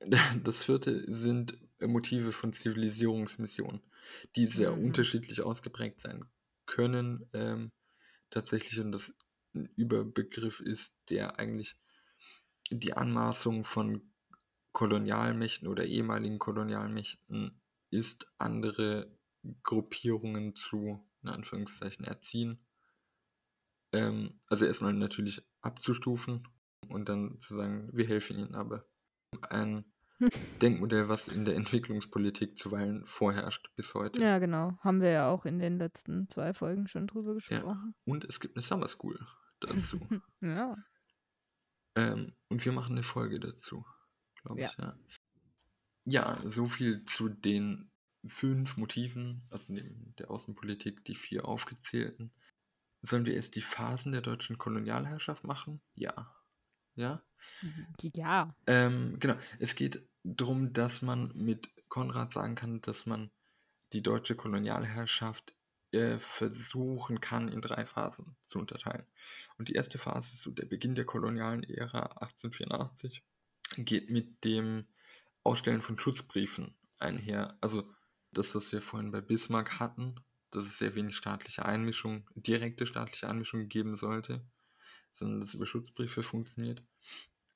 [0.44, 3.82] Das vierte sind Motive von Zivilisierungsmissionen,
[4.36, 4.84] die sehr Mhm.
[4.84, 6.24] unterschiedlich ausgeprägt sein
[6.66, 7.28] können.
[7.34, 7.70] Ähm,
[8.30, 9.16] tatsächlich, und das
[9.54, 11.76] ein Überbegriff ist, der eigentlich
[12.80, 14.02] die Anmaßung von
[14.72, 17.60] Kolonialmächten oder ehemaligen Kolonialmächten
[17.90, 19.16] ist, andere
[19.62, 22.66] Gruppierungen zu, in Anführungszeichen, erziehen.
[23.92, 26.48] Ähm, also erstmal natürlich abzustufen
[26.88, 28.84] und dann zu sagen, wir helfen ihnen aber.
[29.48, 29.84] Ein
[30.62, 34.20] Denkmodell, was in der Entwicklungspolitik zuweilen vorherrscht bis heute.
[34.20, 34.76] Ja, genau.
[34.80, 37.94] Haben wir ja auch in den letzten zwei Folgen schon drüber gesprochen.
[38.04, 39.18] Und es gibt eine Summer School
[39.60, 39.98] dazu.
[40.40, 40.76] Ja.
[41.96, 43.84] Ähm, und wir machen eine Folge dazu,
[44.42, 44.70] glaube Ja.
[44.70, 44.78] ich.
[44.78, 44.96] Ja.
[46.04, 47.90] ja, so viel zu den
[48.26, 52.32] fünf Motiven, also neben der Außenpolitik, die vier aufgezählten.
[53.02, 55.82] Sollen wir erst die Phasen der deutschen Kolonialherrschaft machen?
[55.94, 56.34] Ja.
[56.94, 57.22] Ja?
[58.00, 58.54] Ja.
[58.66, 59.36] Ähm, genau.
[59.58, 63.30] Es geht darum, dass man mit Konrad sagen kann, dass man
[63.92, 65.53] die deutsche Kolonialherrschaft
[65.94, 69.06] äh, versuchen kann, in drei Phasen zu unterteilen.
[69.58, 73.22] Und die erste Phase ist so der Beginn der kolonialen Ära 1884,
[73.78, 74.86] geht mit dem
[75.42, 77.56] Ausstellen von Schutzbriefen einher.
[77.60, 77.88] Also
[78.32, 80.16] das, was wir vorhin bei Bismarck hatten,
[80.50, 84.44] dass es sehr wenig staatliche Einmischung, direkte staatliche Einmischung geben sollte,
[85.10, 86.82] sondern dass über Schutzbriefe funktioniert.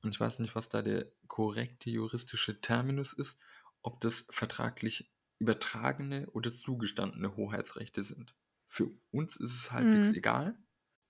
[0.03, 3.38] Und ich weiß nicht, was da der korrekte juristische Terminus ist,
[3.83, 8.35] ob das vertraglich übertragene oder zugestandene Hoheitsrechte sind.
[8.68, 10.14] Für uns ist es halbwegs Mhm.
[10.14, 10.59] egal,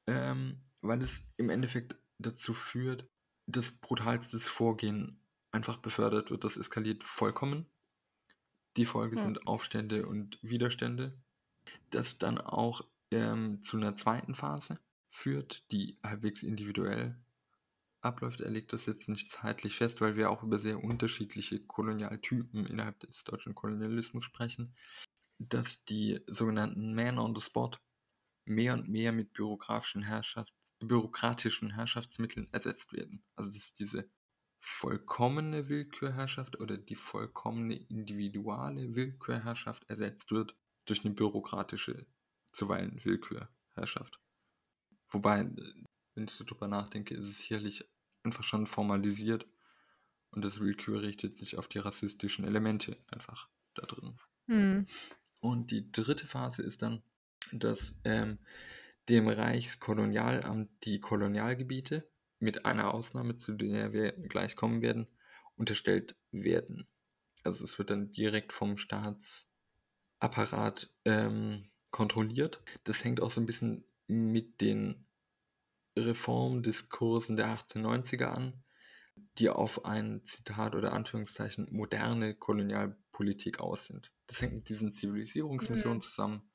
[0.07, 3.09] ähm, weil es im Endeffekt dazu führt,
[3.47, 5.21] dass brutalstes Vorgehen
[5.53, 6.45] einfach befördert wird.
[6.45, 7.67] Das eskaliert vollkommen.
[8.77, 9.23] Die Folge Ja.
[9.23, 11.21] sind Aufstände und Widerstände.
[11.91, 17.19] Das dann auch ähm, zu einer zweiten Phase führt, die halbwegs individuell
[18.09, 18.41] abläuft.
[18.41, 22.99] Er legt das jetzt nicht zeitlich fest, weil wir auch über sehr unterschiedliche Kolonialtypen innerhalb
[23.01, 24.75] des deutschen Kolonialismus sprechen,
[25.39, 27.71] dass die sogenannten Man on the Spot
[28.45, 33.25] mehr und mehr mit bürokratischen, Herrschafts bürokratischen Herrschaftsmitteln ersetzt werden.
[33.37, 34.09] Also dass diese
[34.61, 42.07] vollkommene Willkürherrschaft oder die vollkommene individuelle Willkürherrschaft ersetzt wird durch eine bürokratische,
[42.53, 44.21] zuweilen Willkürherrschaft.
[45.07, 45.45] Wobei,
[46.15, 47.89] wenn ich so drüber nachdenke, ist es sicherlich
[48.29, 49.47] einfach schon formalisiert
[50.31, 54.19] und das Willkür richtet sich auf die rassistischen Elemente einfach da drin.
[54.47, 54.85] Hm.
[55.41, 57.03] Und die dritte Phase ist dann,
[57.53, 58.39] dass ähm,
[59.09, 62.07] dem Reichskolonialamt die Kolonialgebiete
[62.39, 65.07] mit einer Ausnahme, zu der wir gleich kommen werden,
[65.57, 66.87] unterstellt werden.
[67.45, 72.61] Also es wird dann direkt vom Staatsapparat ähm, kontrolliert.
[72.85, 75.08] Das hängt auch so ein bisschen mit den
[76.07, 78.65] Reformdiskursen der 1890er an,
[79.39, 84.13] die auf ein Zitat oder Anführungszeichen moderne Kolonialpolitik aus sind.
[84.27, 86.51] Das hängt mit diesen Zivilisierungsmissionen zusammen.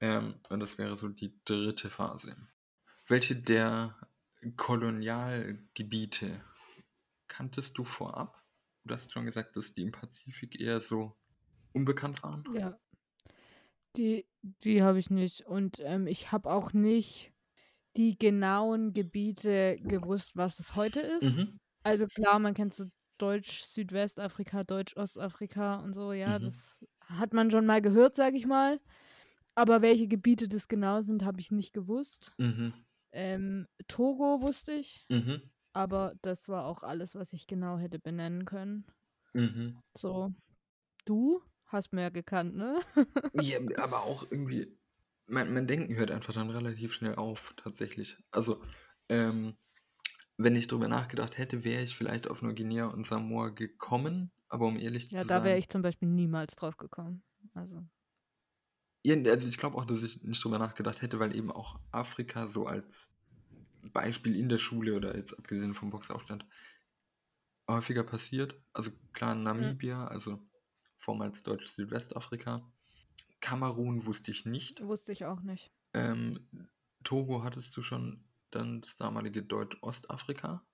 [0.00, 2.36] Ähm, und das wäre so die dritte Phase.
[3.06, 3.96] Welche der
[4.56, 6.42] Kolonialgebiete
[7.28, 8.42] kanntest du vorab?
[8.84, 11.16] Du hast schon gesagt, dass die im Pazifik eher so
[11.72, 12.44] unbekannt waren.
[12.54, 12.78] Ja.
[13.96, 15.46] Die, die habe ich nicht.
[15.46, 17.33] Und ähm, ich habe auch nicht
[17.96, 21.38] die genauen Gebiete gewusst, was es heute ist.
[21.38, 21.58] Mhm.
[21.84, 22.86] Also klar, man kennt so
[23.18, 26.40] Deutsch-Südwestafrika, Deutsch-Ostafrika und so, ja, Mhm.
[26.40, 28.80] das hat man schon mal gehört, sag ich mal.
[29.56, 32.36] Aber welche Gebiete das genau sind, habe ich nicht gewusst.
[32.38, 32.84] Mhm.
[33.12, 35.50] Ähm, Togo wusste ich, Mhm.
[35.74, 38.86] aber das war auch alles, was ich genau hätte benennen können.
[39.34, 39.80] Mhm.
[39.96, 40.32] So,
[41.06, 42.80] du hast mehr gekannt, ne?
[43.32, 44.78] Ja, aber auch irgendwie,
[45.28, 48.18] mein, mein Denken hört einfach dann relativ schnell auf, tatsächlich.
[48.30, 48.62] Also,
[49.08, 49.56] ähm,
[50.38, 54.78] wenn ich drüber nachgedacht hätte, wäre ich vielleicht auf Neuguinea und Samoa gekommen, aber um
[54.78, 57.22] ehrlich Ja, zu da wäre sein, ich zum Beispiel niemals drauf gekommen.
[57.54, 57.84] Also,
[59.04, 62.48] ja, also ich glaube auch, dass ich nicht drüber nachgedacht hätte, weil eben auch Afrika
[62.48, 63.10] so als
[63.82, 66.46] Beispiel in der Schule oder jetzt abgesehen vom Boxaufstand
[67.68, 68.62] häufiger passiert.
[68.72, 70.40] Also klar Namibia, also
[70.96, 72.73] vormals Deutsch Südwestafrika.
[73.40, 74.82] Kamerun wusste ich nicht.
[74.82, 75.70] wusste ich auch nicht.
[75.92, 76.48] Ähm,
[77.04, 80.64] Togo hattest du schon, dann das damalige Deutsch-Ostafrika.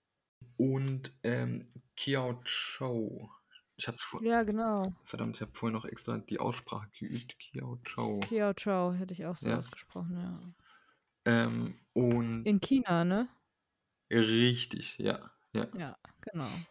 [0.57, 3.29] Und ähm, Kiao Chou.
[3.77, 4.93] Ich hab's vor, Ja, genau.
[5.05, 7.39] verdammt, ich habe vorhin noch extra die Aussprache geübt.
[7.39, 8.21] Kiao Chou.
[8.21, 9.59] Kiao Chao hätte ich auch so Ja.
[9.59, 10.41] ausgesprochen, ja.
[11.25, 13.29] Ähm, und In China, ne?
[14.11, 15.67] richtig, ja, ja.
[15.77, 16.67] Ja, genau.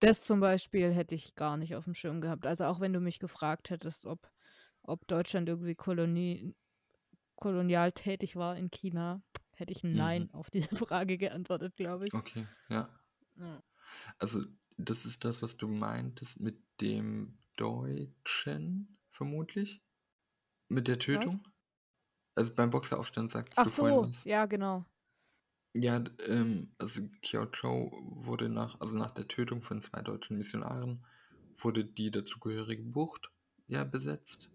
[0.00, 2.46] Das zum Beispiel hätte ich gar nicht auf dem Schirm gehabt.
[2.46, 4.30] Also auch wenn du mich gefragt hättest, ob,
[4.82, 6.54] ob Deutschland irgendwie Kolonie,
[7.36, 9.22] kolonial tätig war in China,
[9.54, 10.34] hätte ich ein Nein Mhm.
[10.34, 12.14] auf diese Frage geantwortet, glaube ich.
[12.14, 12.88] Okay, ja.
[13.36, 13.62] Ja.
[14.18, 14.44] Also,
[14.76, 19.82] das ist das, was du meintest mit dem Deutschen, vermutlich?
[20.68, 21.46] Mit der Tötung?
[22.36, 24.24] Also beim Boxeraufstand sagtest Ach du vorhin so, was.
[24.24, 24.84] ja, genau.
[25.74, 31.04] Ja, ähm, also Kiao Chou wurde nach, also nach der Tötung von zwei deutschen Missionaren,
[31.58, 33.30] wurde die dazugehörige Bucht
[33.66, 34.50] ja besetzt.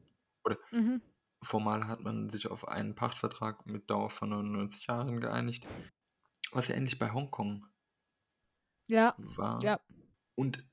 [0.72, 1.02] Mhm.
[1.42, 5.66] Formal hat man sich auf einen Pachtvertrag mit Dauer von 99 Jahren geeinigt,
[6.52, 7.68] was ja ähnlich bei Hongkong
[8.88, 9.62] Ja, war.
[9.64, 9.80] ja.
[10.36, 10.68] Und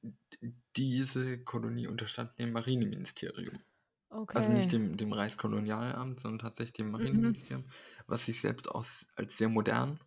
[0.76, 3.60] diese Kolonie unterstand dem Marineministerium.
[4.08, 4.36] Okay.
[4.36, 7.70] Also nicht dem, dem Reichskolonialamt, sondern tatsächlich dem Marineministerium,
[8.06, 10.00] was sich selbst aus, als sehr modern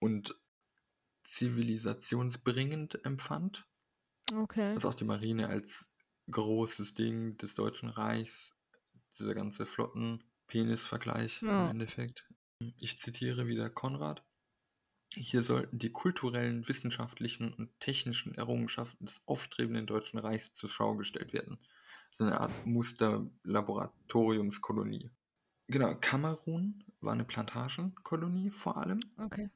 [0.00, 0.38] und
[1.22, 3.66] zivilisationsbringend empfand.
[4.34, 4.74] Okay.
[4.74, 5.94] Also auch die Marine als
[6.30, 8.54] großes Ding des Deutschen Reichs,
[9.12, 11.64] dieser ganze Flotten-Penis-Vergleich Ja.
[11.64, 12.26] im Endeffekt.
[12.78, 14.24] Ich zitiere wieder Konrad.
[15.14, 21.34] Hier sollten die kulturellen, wissenschaftlichen und technischen Errungenschaften des aufstrebenden Deutschen Reichs zur Schau gestellt
[21.34, 21.58] werden.
[22.10, 25.10] So eine Art Muster-Laboratoriumskolonie.
[25.68, 29.00] Genau, Kamerun war eine Plantagenkolonie vor allem.
[29.18, 29.48] Okay.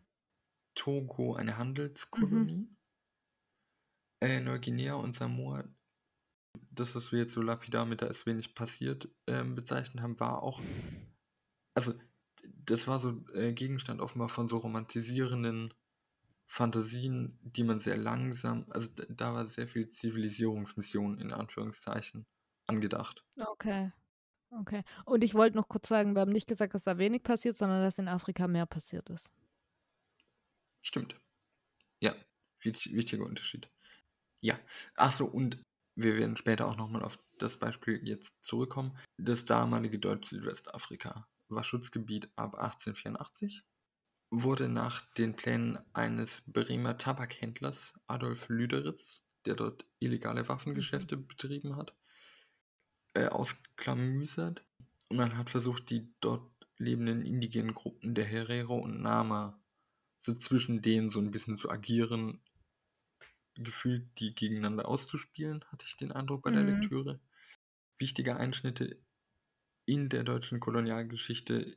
[0.74, 2.68] Togo eine Handelskolonie.
[4.20, 5.64] Äh, Neuguinea und Samoa,
[6.70, 10.42] das, was wir jetzt so lapidar mit da ist wenig passiert ähm, bezeichnet haben, war
[10.42, 10.60] auch,
[11.74, 11.94] also
[12.42, 15.74] das war so äh, Gegenstand offenbar von so romantisierenden
[16.46, 22.26] Fantasien, die man sehr langsam, also da war sehr viel Zivilisierungsmission in Anführungszeichen
[22.66, 23.24] angedacht.
[23.36, 23.92] Okay.
[24.50, 24.84] Okay.
[25.04, 27.82] Und ich wollte noch kurz sagen, wir haben nicht gesagt, dass da wenig passiert, sondern
[27.82, 29.32] dass in Afrika mehr passiert ist.
[30.82, 31.20] Stimmt.
[32.00, 32.14] Ja,
[32.60, 33.68] wichtig, wichtiger Unterschied.
[34.40, 34.58] Ja,
[34.94, 35.60] ach so, und
[35.96, 38.96] wir werden später auch nochmal auf das Beispiel jetzt zurückkommen.
[39.16, 43.62] Das damalige Deutsch-Südwestafrika war Schutzgebiet ab 1884,
[44.30, 51.96] wurde nach den Plänen eines Bremer Tabakhändlers Adolf Lüderitz, der dort illegale Waffengeschäfte betrieben hat,
[53.14, 54.66] äh, ausklamüsert.
[55.08, 59.58] Und man hat versucht, die dort lebenden indigenen Gruppen der Herero und Nama
[60.18, 62.42] so zwischen denen so ein bisschen zu agieren,
[63.56, 66.64] gefühlt die gegeneinander auszuspielen, hatte ich den Eindruck bei der Mhm.
[66.64, 67.20] Lektüre.
[67.98, 69.02] Wichtige Einschnitte
[69.86, 71.76] in der deutschen Kolonialgeschichte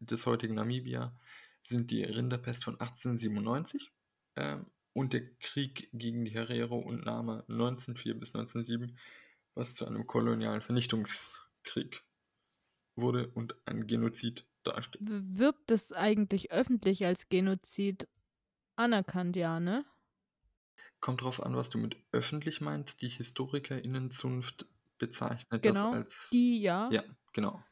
[0.00, 1.18] des heutigen Namibia
[1.62, 3.92] sind die Rinderpest von 1897
[4.36, 8.98] ähm, und der Krieg gegen die Herero und Nama 1904 bis 1907,
[9.54, 12.04] was zu einem kolonialen Vernichtungskrieg
[12.96, 15.14] wurde und ein Genozid darstellt.
[15.38, 18.08] Wird das eigentlich öffentlich als Genozid
[18.76, 19.84] anerkannt, ja, ne?
[21.04, 23.02] Kommt drauf an, was du mit öffentlich meinst.
[23.02, 25.88] Die HistorikerInnenzunft bezeichnet Genau.
[25.90, 26.28] das als.
[26.32, 26.88] Die, ja.
[26.90, 27.02] Ja,
[27.34, 27.62] genau.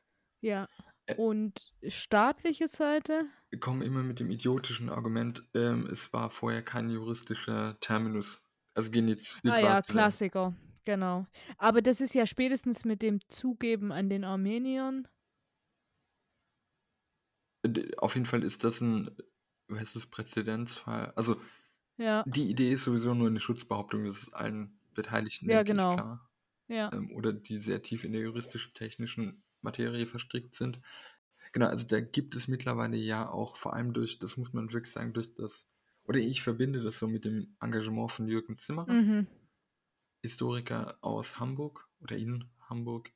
[0.42, 0.68] Ja.
[1.08, 3.24] Ä- Und staatliche Seite?
[3.48, 8.46] Wir kommen immer mit dem idiotischen Argument, ähm, es war vorher kein juristischer Terminus.
[8.74, 9.92] Also Genozid Ah war ja, es wieder.
[9.94, 10.54] Klassiker.
[10.84, 11.24] Genau.
[11.56, 15.08] Aber das ist ja spätestens mit dem Zugeben an den Armeniern.
[17.66, 19.10] D- Auf jeden Fall ist das ein,
[19.68, 21.14] wie heißt das, Präzedenzfall.
[21.16, 21.40] Also
[22.02, 25.88] Ja, die Idee ist sowieso nur eine Schutzbehauptung, das ist allen Beteiligten, Ja, denke ich,
[25.88, 25.88] genau.
[25.88, 26.30] klar.
[26.68, 26.92] ja.
[26.92, 30.80] ähm, oder die sehr tief in der juristisch-technischen Materie verstrickt sind.
[31.52, 34.92] Genau, also da gibt es mittlerweile ja auch, vor allem durch, das muss man wirklich
[34.92, 35.70] sagen, durch das,
[36.04, 39.26] oder ich verbinde das so mit dem Engagement von Jürgen Zimmerer, Mhm.
[40.22, 43.12] Historiker aus Hamburg oder in Hamburg,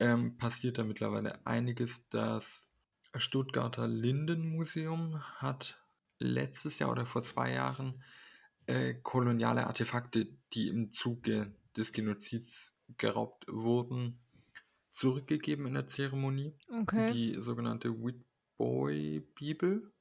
[0.00, 2.08] ähm, passiert da mittlerweile einiges.
[2.08, 2.70] Das
[3.16, 5.85] Stuttgarter Lindenmuseum hat
[6.18, 8.02] letztes Jahr oder vor zwei Jahren
[8.66, 14.18] äh, koloniale Artefakte, die im Zuge des Genozids geraubt wurden,
[14.92, 16.56] zurückgegeben in der Zeremonie.
[16.82, 17.12] Okay.
[17.12, 19.92] Die sogenannte Whitboy-Bibel.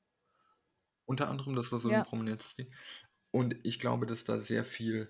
[1.06, 2.00] Unter anderem, das war so Ja.
[2.00, 2.74] ein prominentes Ding.
[3.32, 5.10] Und ich glaube, dass da sehr viel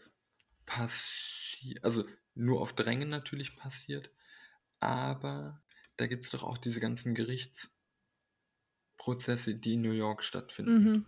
[1.66, 4.12] Monarchie, also nur auf Drängen natürlich passiert,
[4.80, 5.64] aber
[5.98, 7.16] da gibt es doch auch diese ganzen
[9.06, 10.84] Gerichtsprozesse, die in New York stattfinden.
[10.84, 11.06] Mhm.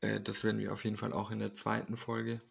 [0.00, 2.42] Äh, das werden wir auf jeden Fall auch in der zweiten Folge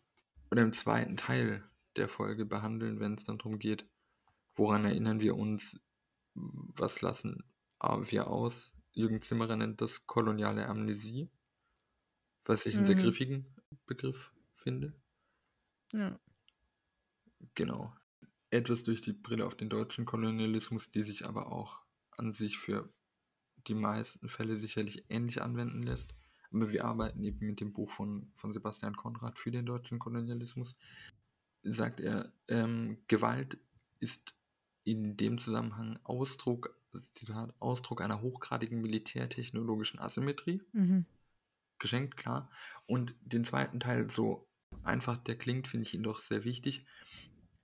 [0.52, 1.64] oder im zweiten Teil
[1.96, 3.88] der Folge behandeln, wenn es dann darum geht,
[4.56, 5.80] woran erinnern wir uns,
[6.34, 7.44] was lassen
[7.80, 8.74] wir aus.
[8.94, 11.30] Jürgen Zimmerer nennt das koloniale Amnesie,
[12.46, 13.02] was ich einen sehr Mhm.
[13.02, 14.94] griffigen Begriff finde.
[15.92, 16.20] Ja.
[17.56, 17.94] Genau.
[18.52, 22.94] Etwas durch die Brille auf den deutschen Kolonialismus, die sich aber auch an sich für
[23.68, 26.14] die meisten Fälle sicherlich ähnlich anwenden lässt.
[26.52, 30.76] Aber wir arbeiten eben mit dem Buch von, von Sebastian Konrad für den deutschen Kolonialismus.
[31.64, 33.58] Sagt er, ähm, Gewalt
[34.00, 34.36] ist
[34.84, 40.62] in dem Zusammenhang Ausdruck, Zitat, Ausdruck einer hochgradigen militärtechnologischen Asymmetrie.
[40.74, 41.06] Mhm.
[41.80, 42.52] Geschenkt, klar.
[42.86, 44.48] Und den zweiten Teil, so
[44.84, 46.86] einfach der klingt, finde ich ihn doch sehr wichtig.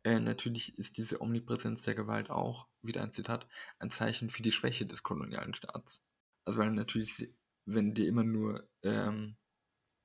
[0.03, 3.47] Äh, natürlich ist diese Omnipräsenz der Gewalt auch, wieder ein Zitat,
[3.79, 6.03] ein Zeichen für die Schwäche des kolonialen Staats.
[6.45, 7.33] Also weil natürlich,
[7.65, 9.35] wenn dir immer nur ähm,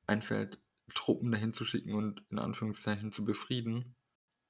[0.07, 0.61] einfällt,
[0.95, 3.97] Truppen dahin zu schicken und in Anführungszeichen zu befrieden,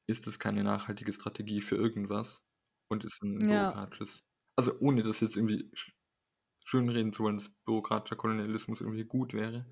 [0.08, 2.42] ist es keine nachhaltige Strategie für irgendwas
[2.88, 3.70] und ist ein Ja.
[3.70, 4.24] bürokratisches.
[4.56, 5.92] Also ohne das jetzt irgendwie sch-
[6.64, 9.66] schönreden zu wollen, dass bürokratischer Kolonialismus irgendwie gut wäre.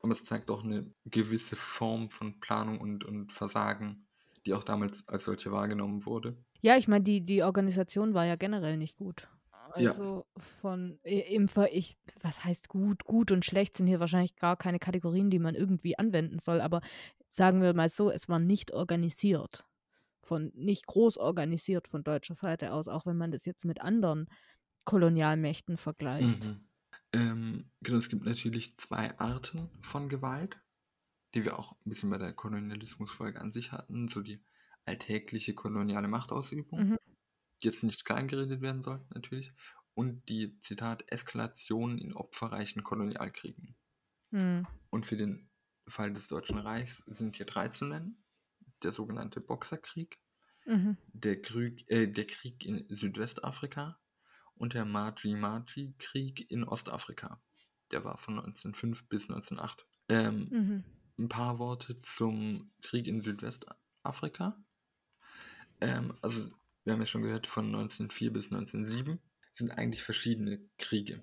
[0.00, 4.06] Aber es zeigt auch eine gewisse Form von Planung und, und Versagen,
[4.46, 6.36] die auch damals als solche wahrgenommen wurde.
[6.60, 9.28] Ja, ich meine, die, die Organisation war ja generell nicht gut.
[9.76, 9.90] Ja.
[9.90, 13.04] Also von i- im Ver ich, was heißt gut?
[13.04, 16.80] Gut und schlecht sind hier wahrscheinlich gar keine Kategorien, die man irgendwie anwenden soll, aber
[17.28, 19.66] sagen wir mal so, es war nicht organisiert.
[20.22, 24.28] Von nicht groß organisiert von deutscher Seite aus, auch wenn man das jetzt mit anderen
[24.84, 26.44] Kolonialmächten vergleicht.
[26.44, 26.68] Mhm.
[27.12, 30.58] Ähm, genau, es gibt natürlich zwei Arten von Gewalt,
[31.34, 34.08] die wir auch ein bisschen bei der Kolonialismusfolge an sich hatten.
[34.08, 34.42] So die
[34.84, 36.98] alltägliche koloniale Machtausübung, Mhm.
[37.62, 39.52] die jetzt nicht kleingeredet werden soll, natürlich.
[39.94, 43.76] Und die, Zitat, Eskalation in opferreichen Kolonialkriegen.
[44.30, 44.66] Hm.
[44.90, 45.48] Und für den
[45.86, 48.24] Fall des Deutschen Reichs sind hier drei zu nennen.
[48.82, 50.18] Der sogenannte Boxerkrieg,
[50.66, 50.96] Mhm.
[51.12, 54.00] der Krieg, äh, der Krieg in Südwestafrika
[54.56, 57.40] und der Maji-Maji-Krieg in Ostafrika.
[57.92, 59.86] Der war von 1905 bis 1908.
[60.08, 60.84] Ähm, Mhm.
[61.18, 64.62] Ein paar Worte zum Krieg in Südwestafrika.
[65.80, 66.50] Ähm, also,
[66.84, 69.18] wir haben ja schon gehört, von 1904 bis 1907
[69.52, 71.22] sind eigentlich verschiedene Kriege.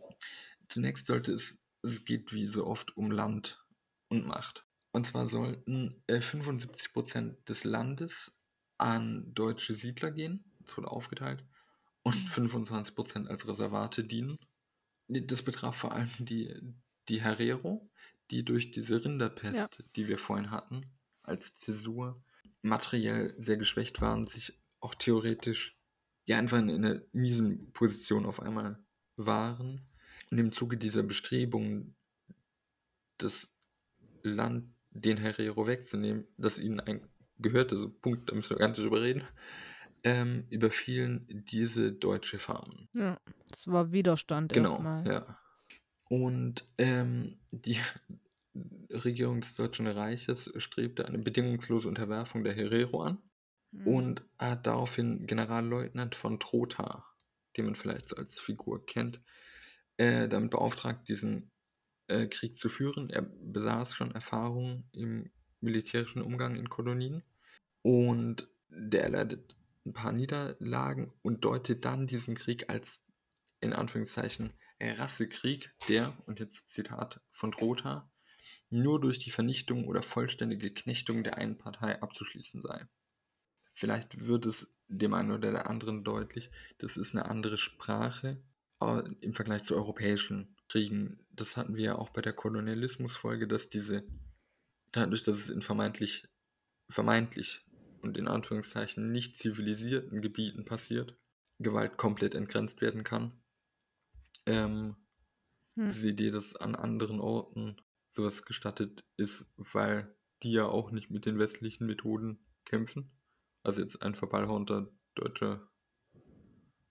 [0.70, 3.64] Zunächst sollte es, es geht wie so oft um Land
[4.10, 4.66] und Macht.
[4.92, 8.42] Und zwar sollten äh, 75% des Landes
[8.78, 11.46] an deutsche Siedler gehen, das wurde aufgeteilt,
[12.04, 14.38] und 25% als Reservate dienen.
[15.08, 16.54] Das betraf vor allem die,
[17.10, 17.90] die Herero,
[18.32, 20.86] die durch diese Rinderpest, die wir vorhin hatten,
[21.24, 22.24] als Zäsur
[22.62, 25.78] materiell sehr geschwächt waren, sich auch theoretisch
[26.26, 28.80] ja einfach in einer miesen Position auf einmal
[29.18, 29.82] waren.
[30.32, 31.96] Und im Zuge dieser Bestrebungen,
[33.18, 33.54] das
[34.24, 38.80] Land den Herero wegzunehmen, das ihnen ein gehörte, so Punkt, da müssen wir gar nicht
[38.80, 39.24] drüber reden,
[40.04, 42.88] ähm, überfielen diese deutsche Farmen.
[42.94, 45.08] Ja, das war Widerstand Genau, erstmal.
[45.08, 45.41] ja.
[46.12, 47.80] Und ähm, die
[48.90, 53.22] Regierung des Deutschen Reiches strebte eine bedingungslose Unterwerfung der Herero an
[53.72, 53.88] Mhm.
[53.88, 57.06] und hat daraufhin Generalleutnant von Trotha,
[57.58, 59.22] den man vielleicht als Figur kennt,
[59.98, 61.52] äh, damit beauftragt, diesen
[62.08, 63.10] äh, Krieg zu führen.
[63.10, 67.24] Er besaß schon Erfahrung im militärischen Umgang in Kolonien
[67.82, 73.06] und der erleidet ein paar Niederlagen und deutet dann diesen Krieg als
[73.62, 74.54] in Anführungszeichen
[74.90, 78.12] Rassekrieg, der, und jetzt Zitat von Trotha,
[78.70, 82.88] nur durch die Vernichtung oder vollständige Knechtung der einen Partei abzuschließen sei.
[83.74, 88.44] Vielleicht wird es dem einen oder der anderen deutlich, das ist eine andere Sprache
[88.82, 91.26] äh, im Vergleich zu europäischen Kriegen.
[91.32, 94.06] Das hatten wir ja auch bei der Kolonialismusfolge, dass diese,
[94.92, 96.28] dadurch, dass es in vermeintlich,
[96.90, 97.66] vermeintlich
[98.02, 101.18] und in Anführungszeichen nicht zivilisierten Gebieten passiert,
[101.60, 103.41] Gewalt komplett entgrenzt werden kann.
[104.46, 104.96] Ähm,
[105.78, 105.88] Hm.
[105.88, 107.78] Diese Idee, dass an anderen Orten
[108.10, 110.14] sowas gestattet ist, weil
[110.44, 113.12] die ja auch nicht mit den westlichen Methoden kämpfen.
[113.64, 115.68] Also jetzt ein verballhornter deutscher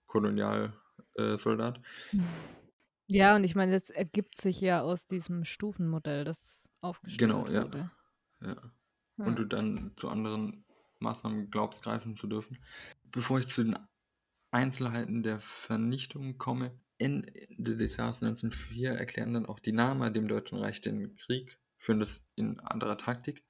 [0.07, 1.81] Kolonialsoldat.
[3.13, 7.63] Ja, und ich meine, das ergibt sich ja aus diesem Stufenmodell, das aufgestellt Genau, ja.
[7.65, 7.91] wurde.
[8.41, 8.47] Ja.
[9.17, 9.25] Ja.
[9.25, 10.63] Und du dann zu anderen
[10.99, 12.57] Maßnahmen glaubst, greifen zu dürfen.
[13.11, 13.75] Bevor ich zu den
[14.51, 20.57] Einzelheiten der Vernichtung komme, Ende des Jahres 1904 erklären dann auch die Namen dem Deutschen
[20.59, 23.43] Reich den Krieg, führen das in anderer Taktik.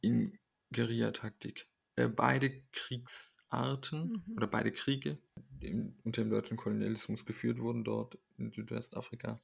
[0.00, 0.38] In
[0.72, 1.66] Guerillataktik.
[1.96, 4.36] Äh, beide Kriegsarten Mhm.
[4.36, 9.42] oder beide Kriege, die unter dem deutschen Kolonialismus geführt wurden, dort in Südwestafrika,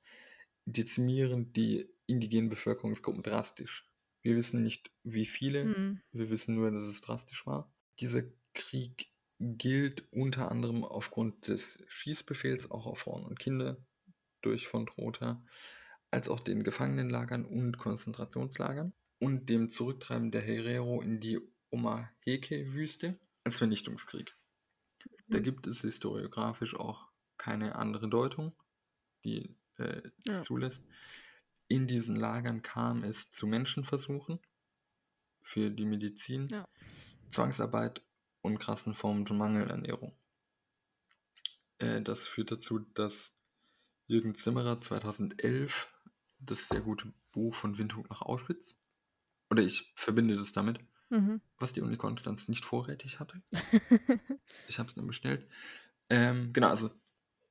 [0.66, 3.90] dezimieren die indigenen Bevölkerungsgruppen drastisch.
[4.22, 6.00] Wir wissen nicht, wie viele, Mhm.
[6.12, 7.72] wir wissen nur, dass es drastisch war.
[8.00, 8.22] Dieser
[8.54, 13.76] Krieg gilt unter anderem aufgrund des Schießbefehls auch auf Frauen und Kinder
[14.42, 15.42] durch von Trotha,
[16.10, 23.58] als auch den Gefangenenlagern und Konzentrationslagern und dem Zurücktreiben der Herero in die Omaheke-Wüste als
[23.58, 24.36] Vernichtungskrieg.
[25.30, 25.44] Da Mhm.
[25.44, 28.54] gibt es historiografisch auch keine andere Deutung,
[29.24, 30.42] die äh, das Ja.
[30.44, 30.84] zulässt.
[31.68, 34.38] In diesen Lagern kam es zu Menschenversuchen
[35.42, 36.68] für die Medizin, Ja.
[37.30, 38.02] Zwangsarbeit
[38.44, 40.16] und krassen Formen von Mangelernährung.
[41.78, 43.34] Äh, das führt dazu, dass
[44.06, 45.92] Jürgen Zimmerer 2011
[46.38, 48.76] das sehr gute Buch von Windhuk nach Auschwitz,
[49.50, 50.80] oder ich verbinde das damit,
[51.10, 51.40] Mhm.
[51.58, 53.42] was die Uni Konstanz nicht vorrätig hatte.
[54.68, 55.48] Ich habe es dann bestellt.
[56.10, 56.90] Ähm, genau, also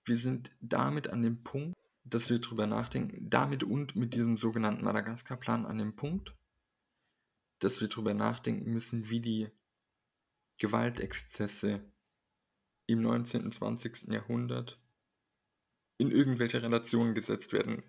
[0.06, 4.84] wir sind damit an dem Punkt, dass wir drüber nachdenken, damit und mit diesem sogenannten
[4.84, 6.36] Madagaskar-Plan an dem Punkt,
[7.60, 9.50] dass wir drüber nachdenken müssen, wie die
[10.64, 11.82] Gewaltexzesse
[12.86, 13.44] im 19.
[13.44, 14.14] und 20.
[14.14, 14.80] Jahrhundert
[15.98, 17.84] in irgendwelche Relationen gesetzt werden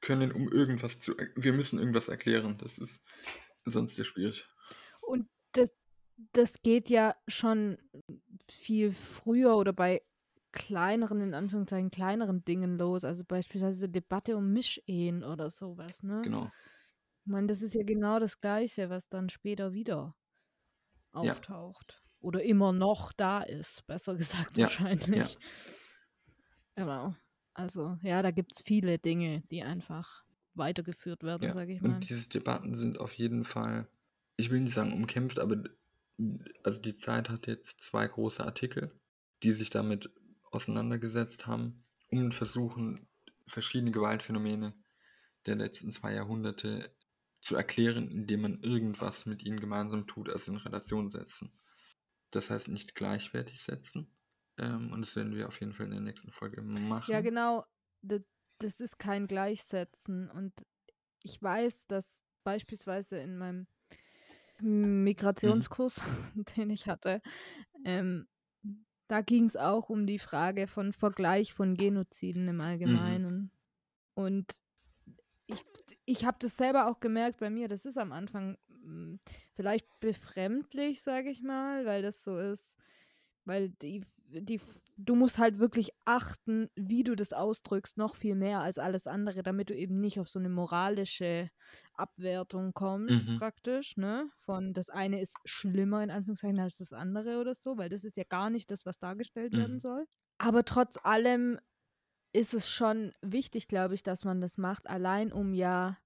[0.00, 1.16] können, um irgendwas zu.
[1.34, 2.56] Wir müssen irgendwas erklären.
[2.58, 3.02] Das ist
[3.64, 4.48] sonst sehr schwierig.
[5.00, 5.70] Und das,
[6.32, 7.78] das geht ja schon
[8.48, 10.02] viel früher oder bei
[10.52, 13.02] kleineren, in Anführungszeichen, kleineren Dingen los.
[13.02, 16.22] Also beispielsweise Debatte um Mischehen oder sowas, ne?
[16.22, 16.48] Genau.
[17.24, 20.14] Ich meine, das ist ja genau das Gleiche, was dann später wieder
[21.14, 21.34] Ja.
[22.20, 25.38] Oder immer noch da ist, besser gesagt Ja, wahrscheinlich.
[26.76, 27.14] Genau.
[27.54, 31.94] Also, ja, da gibt es viele Dinge, die einfach weitergeführt werden, Ja, sage ich mal.
[31.94, 33.88] und diese Debatten sind auf jeden Fall,
[34.36, 35.62] ich will nicht sagen umkämpft, aber
[36.64, 38.98] also die Zeit hat jetzt zwei große Artikel,
[39.42, 40.10] die sich damit
[40.50, 43.08] auseinandergesetzt haben, um versuchen,
[43.46, 44.74] verschiedene Gewaltphänomene
[45.46, 46.94] der letzten zwei Jahrhunderte
[47.40, 51.52] zu erklären, indem man irgendwas mit ihnen gemeinsam tut, also in Relation setzen.
[52.30, 54.12] Das heißt nicht gleichwertig setzen.
[54.58, 57.10] Ähm, und das werden wir auf jeden Fall in der nächsten Folge machen.
[57.10, 57.64] Ja, genau.
[58.02, 58.22] Das,
[58.58, 60.30] das ist kein Gleichsetzen.
[60.30, 60.52] Und
[61.22, 63.66] ich weiß, dass beispielsweise in meinem
[64.60, 66.02] Migrationskurs,
[66.56, 67.22] den ich hatte,
[67.84, 68.28] ähm,
[69.08, 73.50] da ging es auch um die Frage von Vergleich von Genoziden im Allgemeinen.
[74.14, 74.54] Und
[75.46, 75.64] ich,
[76.04, 78.56] ich habe das selber auch gemerkt bei mir, das ist am Anfang
[79.52, 82.74] vielleicht befremdlich, sage ich mal, weil das so ist,
[83.44, 84.60] weil die, die,
[84.98, 89.42] du musst halt wirklich achten, wie du das ausdrückst, noch viel mehr als alles andere,
[89.42, 91.50] damit du eben nicht auf so eine moralische
[91.94, 93.34] Abwertung kommst, Mhm.
[93.34, 94.30] praktisch, ne?
[94.36, 98.16] Von das eine ist schlimmer in Anführungszeichen als das andere oder so, weil das ist
[98.16, 99.80] ja gar nicht das, was dargestellt werden Mhm.
[99.80, 100.06] soll.
[100.38, 101.60] Aber trotz allem
[102.32, 105.98] ist es schon wichtig, glaube ich, dass man das macht, allein um ja,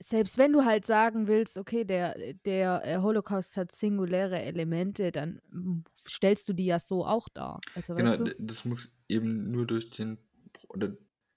[0.00, 5.40] selbst wenn du halt sagen willst, okay, der, der äh, Holocaust hat singuläre Elemente, dann
[6.08, 7.60] stellst du die ja so auch dar.
[7.74, 8.34] Also, Genau, weißt du?
[8.38, 10.18] das muss eben nur durch den,
[10.68, 10.96] oder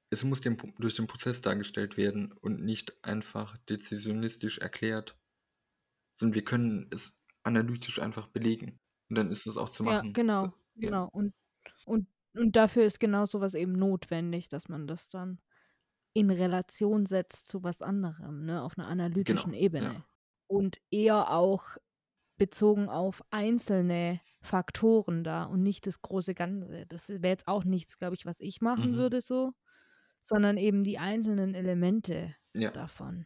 [0.09, 5.17] es muss dem, durch den Prozess dargestellt werden und nicht einfach dezisionistisch erklärt,
[6.15, 8.79] sondern wir können es analytisch einfach belegen.
[9.09, 10.13] Und dann ist es auch zu Ja, machen.
[10.13, 10.89] genau, So, ja.
[10.89, 11.09] genau.
[11.11, 11.33] Und,
[11.85, 15.39] und, und dafür ist genau sowas eben notwendig, dass man das dann
[16.15, 19.93] in Relation setzt zu was anderem, ne, auf einer analytischen Genau, Ebene.
[19.93, 20.07] ja.
[20.47, 21.77] Und eher auch
[22.37, 26.85] bezogen auf einzelne Faktoren da und nicht das große Ganze.
[26.87, 28.97] Das wäre jetzt auch nichts, glaube ich, was ich machen Mhm.
[28.97, 29.53] würde so,
[30.21, 32.73] sondern eben die einzelnen Elemente Ja.
[32.73, 33.25] davon.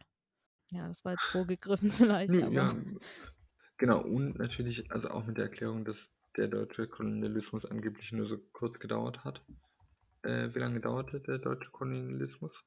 [0.70, 2.74] Ja, das war jetzt vorgegriffen vielleicht, Nö, ja,
[3.76, 4.02] genau.
[4.02, 8.78] Und natürlich, also auch mit der Erklärung, dass der deutsche Kolonialismus angeblich nur so kurz
[8.78, 9.44] gedauert hat.
[10.22, 12.64] Äh, wie lange dauerte der deutsche Kolonialismus?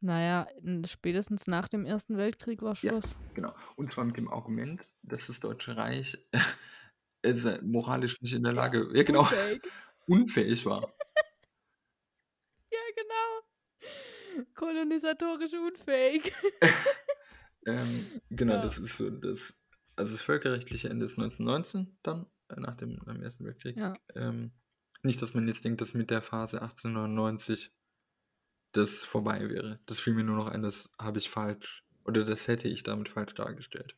[0.00, 0.46] Naja,
[0.86, 2.90] spätestens nach dem Ersten Weltkrieg war Ja.
[2.90, 3.16] Schluss.
[3.34, 3.52] Genau.
[3.76, 6.16] Und zwar mit dem Argument, dass das Deutsche Reich
[7.22, 9.62] äh, moralisch nicht in der Lage, ja genau, Unfähig.
[10.06, 10.92] unfähig war.
[12.70, 14.44] Ja, genau.
[14.54, 16.32] Kolonisatorisch unfähig.
[17.66, 18.60] Ähm, genau, Ja.
[18.60, 19.58] das ist so das,
[19.96, 23.76] also das völkerrechtliche Ende ist 1919 dann, äh, nach dem nach dem Ersten Weltkrieg.
[23.76, 23.94] Ja.
[24.14, 24.52] Ähm,
[25.02, 27.72] nicht, dass man jetzt denkt, dass mit der Phase 1899
[28.72, 29.80] das vorbei wäre.
[29.86, 33.08] Das fiel mir nur noch ein, das habe ich falsch, oder das hätte ich damit
[33.08, 33.94] falsch dargestellt.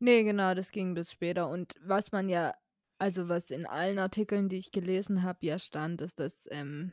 [0.00, 1.48] Nee, genau, das ging bis später.
[1.48, 2.54] Und was man ja,
[2.98, 6.92] also was in allen Artikeln, die ich gelesen habe, ja stand, ist, dass ähm,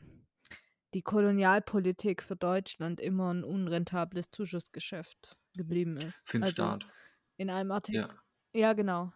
[0.94, 6.28] die Kolonialpolitik für Deutschland immer ein unrentables Zuschussgeschäft geblieben ist.
[6.28, 6.86] Für den also Staat.
[7.36, 8.08] in einem Artikel, Ja.
[8.52, 9.12] Ja, genau.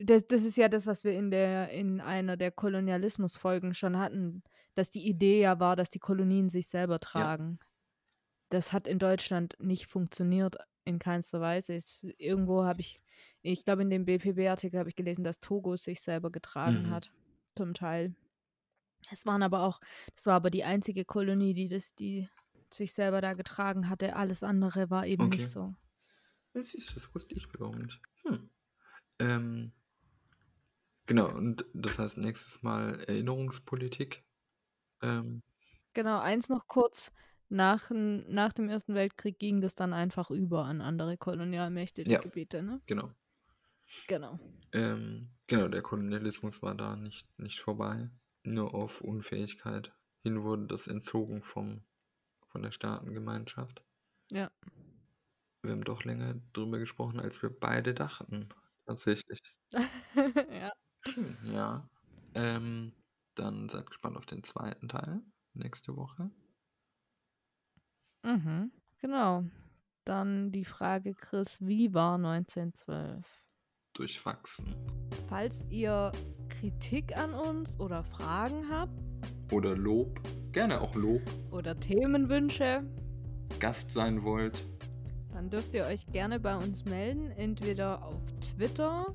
[0.00, 4.42] Das das ist ja das, was wir in der in einer der Kolonialismusfolgen schon hatten,
[4.74, 7.26] dass die Idee ja war, dass die Kolonien sich selber Ja.
[7.28, 7.58] tragen.
[8.50, 11.74] Das hat in Deutschland nicht funktioniert in keinster Weise.
[11.74, 13.00] Es irgendwo habe ich
[13.42, 16.90] ich glaube, in dem BPB-Artikel habe ich gelesen, dass Togo sich selber getragen Mhm.
[16.90, 17.12] hat,
[17.56, 18.16] zum Teil.
[19.10, 19.80] Es waren aber auch
[20.16, 22.28] das war aber die einzige Kolonie, die das die
[22.72, 24.16] sich selber da getragen hatte.
[24.16, 25.30] Alles andere war eben Okay.
[25.30, 25.74] nicht so.
[26.54, 28.00] Ja, siehst du, das wusste ich wiederum nicht.
[28.24, 28.50] Hm.
[29.20, 29.72] Ähm,
[31.06, 34.24] genau, und das heißt nächstes Mal Erinnerungspolitik.
[35.02, 35.42] Ähm,
[35.94, 37.12] Genau, eins noch kurz.
[37.48, 42.18] Nach, nach dem Ersten Weltkrieg ging das dann einfach über an andere Kolonialmächte, die Ja.
[42.18, 42.82] Gebiete, ne?
[42.86, 43.12] genau.
[44.08, 44.38] Genau.
[44.72, 48.10] Ähm, genau, der Kolonialismus war da nicht, nicht vorbei.
[48.44, 49.92] Nur auf Unfähigkeit
[50.22, 51.84] hin wurde das entzogen vom,
[52.48, 53.84] von der Staatengemeinschaft.
[54.30, 54.50] Ja.
[55.62, 58.48] Wir haben doch länger drüber gesprochen, als wir beide dachten.
[58.86, 59.40] Tatsächlich.
[60.50, 60.72] ja.
[61.06, 61.88] Schön, ja.
[62.34, 62.92] Ähm,
[63.34, 65.20] dann seid gespannt auf den zweiten Teil
[65.54, 66.30] nächste Woche.
[68.22, 68.70] Mhm.
[68.98, 69.44] Genau.
[70.04, 73.24] Dann die Frage, Chris, wie war 1912?
[73.94, 74.74] Durchwachsen.
[75.28, 76.12] Falls ihr
[76.48, 78.92] Kritik an uns oder Fragen habt
[79.52, 80.20] Oder Lob.
[80.52, 81.22] Gerne auch Lob.
[81.50, 82.82] oder Themenwünsche,
[83.58, 84.64] Gast sein wollt.
[85.32, 89.14] dann dürft ihr euch gerne bei uns melden, entweder auf Twitter